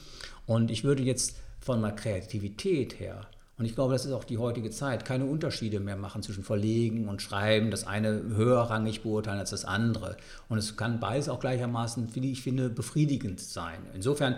Und 0.44 0.70
ich 0.70 0.84
würde 0.84 1.02
jetzt 1.02 1.36
von 1.60 1.80
der 1.80 1.92
Kreativität 1.92 3.00
her 3.00 3.26
und 3.58 3.64
ich 3.64 3.74
glaube, 3.74 3.94
das 3.94 4.04
ist 4.04 4.12
auch 4.12 4.24
die 4.24 4.36
heutige 4.36 4.70
Zeit. 4.70 5.06
Keine 5.06 5.24
Unterschiede 5.24 5.80
mehr 5.80 5.96
machen 5.96 6.22
zwischen 6.22 6.44
Verlegen 6.44 7.08
und 7.08 7.22
Schreiben, 7.22 7.70
das 7.70 7.86
eine 7.86 8.22
höherrangig 8.34 9.02
beurteilen 9.02 9.38
als 9.38 9.50
das 9.50 9.64
andere. 9.64 10.18
Und 10.48 10.58
es 10.58 10.76
kann 10.76 11.00
beides 11.00 11.30
auch 11.30 11.40
gleichermaßen, 11.40 12.14
wie 12.14 12.32
ich 12.32 12.42
finde, 12.42 12.68
befriedigend 12.68 13.40
sein. 13.40 13.78
Insofern 13.94 14.36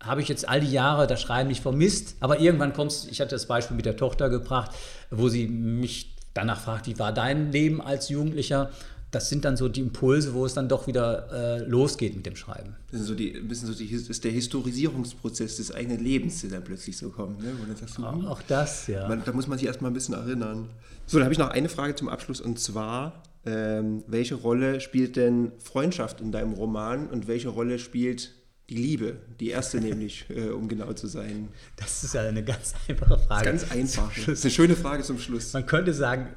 habe 0.00 0.22
ich 0.22 0.28
jetzt 0.28 0.48
all 0.48 0.60
die 0.60 0.72
Jahre 0.72 1.06
das 1.06 1.20
Schreiben 1.20 1.48
nicht 1.48 1.62
vermisst, 1.62 2.16
aber 2.18 2.40
irgendwann 2.40 2.72
kommt 2.72 2.90
es, 2.92 3.06
ich 3.06 3.20
hatte 3.20 3.30
das 3.30 3.46
Beispiel 3.46 3.76
mit 3.76 3.86
der 3.86 3.96
Tochter 3.96 4.28
gebracht, 4.28 4.72
wo 5.10 5.28
sie 5.28 5.46
mich 5.46 6.16
danach 6.34 6.60
fragt, 6.60 6.86
wie 6.88 6.98
war 6.98 7.12
dein 7.12 7.52
Leben 7.52 7.80
als 7.80 8.08
Jugendlicher? 8.08 8.70
Das 9.10 9.30
sind 9.30 9.44
dann 9.44 9.56
so 9.56 9.68
die 9.68 9.80
Impulse, 9.80 10.34
wo 10.34 10.44
es 10.44 10.54
dann 10.54 10.68
doch 10.68 10.86
wieder 10.86 11.32
äh, 11.32 11.58
losgeht 11.64 12.14
mit 12.14 12.26
dem 12.26 12.36
Schreiben. 12.36 12.76
Das 12.90 13.00
ist, 13.00 13.06
so 13.06 13.14
die, 13.14 13.34
ein 13.34 13.48
bisschen 13.48 13.68
so 13.68 13.74
die, 13.74 13.90
ist 13.90 14.24
der 14.24 14.32
Historisierungsprozess 14.32 15.56
des 15.56 15.72
eigenen 15.72 16.00
Lebens, 16.00 16.42
der 16.42 16.50
dann 16.50 16.64
plötzlich 16.64 16.96
so 16.96 17.08
kommt. 17.08 17.40
Ne? 17.42 17.54
Sagst, 17.78 17.98
auch, 17.98 18.12
hm, 18.12 18.26
auch, 18.26 18.42
das, 18.42 18.86
ja. 18.86 19.08
Man, 19.08 19.22
da 19.24 19.32
muss 19.32 19.46
man 19.46 19.58
sich 19.58 19.66
erstmal 19.66 19.90
ein 19.90 19.94
bisschen 19.94 20.14
erinnern. 20.14 20.68
So, 21.06 21.16
dann 21.16 21.24
habe 21.24 21.32
ich 21.32 21.38
noch 21.38 21.48
eine 21.48 21.70
Frage 21.70 21.94
zum 21.94 22.10
Abschluss 22.10 22.40
und 22.40 22.58
zwar, 22.58 23.22
ähm, 23.46 24.04
welche 24.06 24.34
Rolle 24.34 24.80
spielt 24.80 25.16
denn 25.16 25.52
Freundschaft 25.58 26.20
in 26.20 26.30
deinem 26.30 26.52
Roman 26.52 27.08
und 27.08 27.28
welche 27.28 27.48
Rolle 27.48 27.78
spielt 27.78 28.32
die 28.68 28.76
Liebe, 28.76 29.16
die 29.40 29.48
erste 29.48 29.80
nämlich, 29.80 30.26
äh, 30.28 30.50
um 30.50 30.68
genau 30.68 30.92
zu 30.92 31.06
sein. 31.06 31.48
Das 31.76 32.04
ist 32.04 32.12
ja 32.12 32.22
eine 32.22 32.44
ganz 32.44 32.74
einfache 32.88 33.18
Frage. 33.18 33.44
Ganz 33.46 33.70
einfach. 33.70 34.12
Das 34.14 34.28
ist 34.28 34.44
eine 34.44 34.52
schöne 34.52 34.76
Frage 34.76 35.02
zum 35.02 35.18
Schluss. 35.18 35.54
Man 35.54 35.64
könnte 35.64 35.94
sagen, 35.94 36.28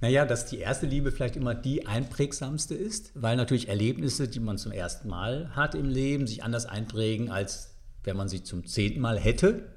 naja, 0.00 0.24
dass 0.24 0.46
die 0.46 0.58
erste 0.58 0.86
Liebe 0.86 1.10
vielleicht 1.10 1.36
immer 1.36 1.54
die 1.54 1.86
einprägsamste 1.86 2.74
ist, 2.74 3.10
weil 3.14 3.36
natürlich 3.36 3.68
Erlebnisse, 3.68 4.28
die 4.28 4.40
man 4.40 4.58
zum 4.58 4.72
ersten 4.72 5.08
Mal 5.08 5.50
hat 5.56 5.74
im 5.74 5.88
Leben, 5.88 6.26
sich 6.26 6.44
anders 6.44 6.66
einprägen, 6.66 7.30
als 7.30 7.74
wenn 8.04 8.16
man 8.16 8.28
sie 8.28 8.42
zum 8.42 8.66
zehnten 8.66 9.00
Mal 9.00 9.18
hätte. 9.18 9.72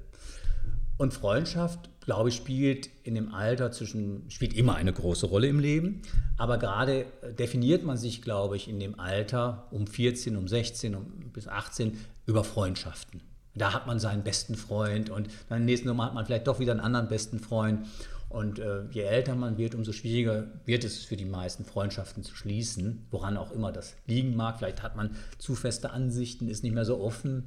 Und 0.97 1.15
Freundschaft, 1.15 1.89
glaube 2.01 2.29
ich, 2.29 2.35
spielt 2.35 2.87
in 3.03 3.15
dem 3.15 3.33
Alter 3.33 3.71
zwischen, 3.71 4.29
spielt 4.29 4.53
immer 4.53 4.75
eine 4.75 4.93
große 4.93 5.25
Rolle 5.25 5.47
im 5.47 5.59
Leben. 5.59 6.03
Aber 6.37 6.59
gerade 6.59 7.07
definiert 7.39 7.83
man 7.83 7.97
sich, 7.97 8.21
glaube 8.21 8.55
ich, 8.55 8.67
in 8.67 8.79
dem 8.79 8.99
Alter 8.99 9.67
um 9.71 9.87
14, 9.87 10.37
um 10.37 10.47
16, 10.47 10.93
um 10.93 11.05
bis 11.33 11.47
18 11.47 11.97
über 12.27 12.43
Freundschaften. 12.43 13.21
Da 13.55 13.73
hat 13.73 13.87
man 13.87 13.99
seinen 13.99 14.23
besten 14.23 14.55
Freund 14.55 15.09
und 15.09 15.29
dann 15.49 15.65
nächsten 15.65 15.93
Mal 15.95 16.05
hat 16.05 16.13
man 16.13 16.25
vielleicht 16.25 16.47
doch 16.47 16.59
wieder 16.59 16.71
einen 16.71 16.79
anderen 16.79 17.07
besten 17.07 17.39
Freund. 17.39 17.85
Und 18.31 18.59
äh, 18.59 18.85
je 18.91 19.01
älter 19.01 19.35
man 19.35 19.57
wird, 19.57 19.75
umso 19.75 19.91
schwieriger 19.91 20.47
wird 20.65 20.85
es 20.85 21.03
für 21.03 21.17
die 21.17 21.25
meisten 21.25 21.65
Freundschaften 21.65 22.23
zu 22.23 22.33
schließen, 22.33 23.05
woran 23.11 23.35
auch 23.35 23.51
immer 23.51 23.73
das 23.73 23.95
liegen 24.07 24.35
mag. 24.35 24.57
Vielleicht 24.57 24.81
hat 24.83 24.95
man 24.95 25.17
zu 25.37 25.53
feste 25.53 25.91
Ansichten, 25.91 26.47
ist 26.47 26.63
nicht 26.63 26.73
mehr 26.73 26.85
so 26.85 27.01
offen. 27.01 27.45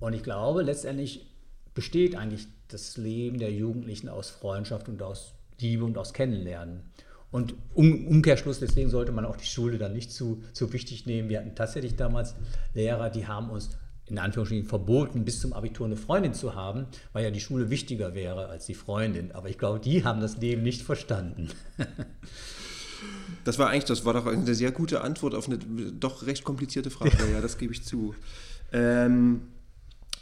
Und 0.00 0.14
ich 0.14 0.22
glaube, 0.22 0.62
letztendlich 0.62 1.26
besteht 1.74 2.16
eigentlich 2.16 2.46
das 2.68 2.96
Leben 2.96 3.38
der 3.38 3.52
Jugendlichen 3.52 4.08
aus 4.08 4.30
Freundschaft 4.30 4.88
und 4.88 5.02
aus 5.02 5.34
Liebe 5.60 5.84
und 5.84 5.98
aus 5.98 6.14
Kennenlernen. 6.14 6.80
Und 7.30 7.54
um, 7.74 8.06
Umkehrschluss, 8.06 8.60
deswegen 8.60 8.88
sollte 8.88 9.12
man 9.12 9.26
auch 9.26 9.36
die 9.36 9.46
Schule 9.46 9.76
dann 9.76 9.92
nicht 9.92 10.10
zu, 10.10 10.42
zu 10.54 10.72
wichtig 10.72 11.04
nehmen. 11.04 11.28
Wir 11.28 11.40
hatten 11.40 11.54
tatsächlich 11.54 11.96
damals 11.96 12.34
Lehrer, 12.72 13.10
die 13.10 13.26
haben 13.26 13.50
uns 13.50 13.76
in 14.08 14.18
Anführungsstrichen 14.18 14.66
verboten, 14.66 15.24
bis 15.24 15.40
zum 15.40 15.52
Abitur 15.52 15.86
eine 15.86 15.96
Freundin 15.96 16.32
zu 16.32 16.54
haben, 16.54 16.86
weil 17.12 17.24
ja 17.24 17.30
die 17.30 17.40
Schule 17.40 17.70
wichtiger 17.70 18.14
wäre 18.14 18.46
als 18.46 18.66
die 18.66 18.74
Freundin. 18.74 19.32
Aber 19.32 19.48
ich 19.48 19.58
glaube, 19.58 19.80
die 19.80 20.04
haben 20.04 20.20
das 20.20 20.36
Leben 20.36 20.62
nicht 20.62 20.82
verstanden. 20.82 21.48
das 23.44 23.58
war 23.58 23.70
eigentlich, 23.70 23.84
das 23.84 24.04
war 24.04 24.14
doch 24.14 24.26
eine 24.26 24.54
sehr 24.54 24.70
gute 24.70 25.00
Antwort 25.00 25.34
auf 25.34 25.48
eine 25.48 25.58
doch 25.58 26.26
recht 26.26 26.44
komplizierte 26.44 26.90
Frage. 26.90 27.16
Ja, 27.32 27.40
das 27.40 27.58
gebe 27.58 27.72
ich 27.72 27.82
zu. 27.82 28.14
Ähm, 28.72 29.42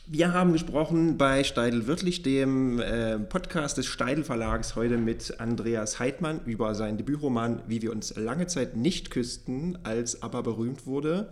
wir 0.07 0.35
haben 0.35 0.53
gesprochen 0.53 1.17
bei 1.17 1.45
Steidel 1.45 1.87
Wirtlich, 1.87 2.23
dem 2.23 2.79
äh, 2.79 3.19
Podcast 3.19 3.79
des 3.79 3.87
Steidel 3.87 4.23
Verlags, 4.23 4.77
heute 4.77 4.99
mit 4.99 5.41
Andreas 5.41 5.99
Heidmann 5.99 6.41
über 6.45 6.75
seinen 6.75 6.99
Debütroman 6.99 7.63
Wie 7.69 7.81
wir 7.81 7.91
uns 7.91 8.15
lange 8.17 8.47
Zeit 8.47 8.77
nicht 8.77 9.11
küssten, 9.11 9.79
als 9.83 10.23
aber 10.23 10.43
berühmt 10.43 10.87
wurde. 10.87 11.31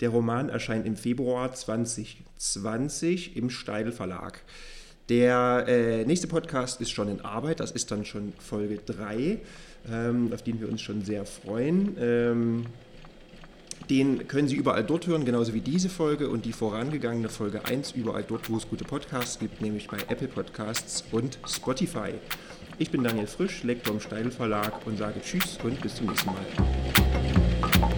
Der 0.00 0.10
Roman 0.10 0.48
erscheint 0.48 0.86
im 0.86 0.96
Februar 0.96 1.52
2020 1.52 3.36
im 3.36 3.48
Steidel 3.50 3.92
Verlag. 3.92 4.42
Der 5.08 5.64
äh, 5.68 6.04
nächste 6.04 6.26
Podcast 6.26 6.80
ist 6.80 6.90
schon 6.90 7.08
in 7.08 7.20
Arbeit, 7.20 7.60
das 7.60 7.70
ist 7.70 7.90
dann 7.92 8.04
schon 8.04 8.32
Folge 8.38 8.78
3, 8.84 9.38
ähm, 9.90 10.32
auf 10.34 10.42
den 10.42 10.60
wir 10.60 10.68
uns 10.68 10.82
schon 10.82 11.04
sehr 11.04 11.24
freuen. 11.24 11.96
Ähm, 11.98 12.66
den 13.88 14.26
können 14.26 14.48
Sie 14.48 14.56
überall 14.56 14.82
dort 14.82 15.06
hören, 15.06 15.24
genauso 15.24 15.54
wie 15.54 15.60
diese 15.60 15.88
Folge 15.88 16.28
und 16.28 16.44
die 16.44 16.52
vorangegangene 16.52 17.28
Folge 17.28 17.64
1 17.64 17.92
überall 17.92 18.24
dort, 18.24 18.50
wo 18.50 18.56
es 18.56 18.68
gute 18.68 18.84
Podcasts 18.84 19.38
gibt, 19.38 19.62
nämlich 19.62 19.86
bei 19.86 19.98
Apple 20.08 20.26
Podcasts 20.26 21.04
und 21.12 21.38
Spotify. 21.46 22.14
Ich 22.78 22.90
bin 22.90 23.04
Daniel 23.04 23.28
Frisch, 23.28 23.62
Lektor 23.62 23.94
im 23.94 24.00
Steidel 24.00 24.32
Verlag 24.32 24.84
und 24.86 24.98
sage 24.98 25.20
Tschüss 25.20 25.58
und 25.62 25.80
bis 25.80 25.94
zum 25.94 26.06
nächsten 26.06 26.30
Mal. 26.30 27.95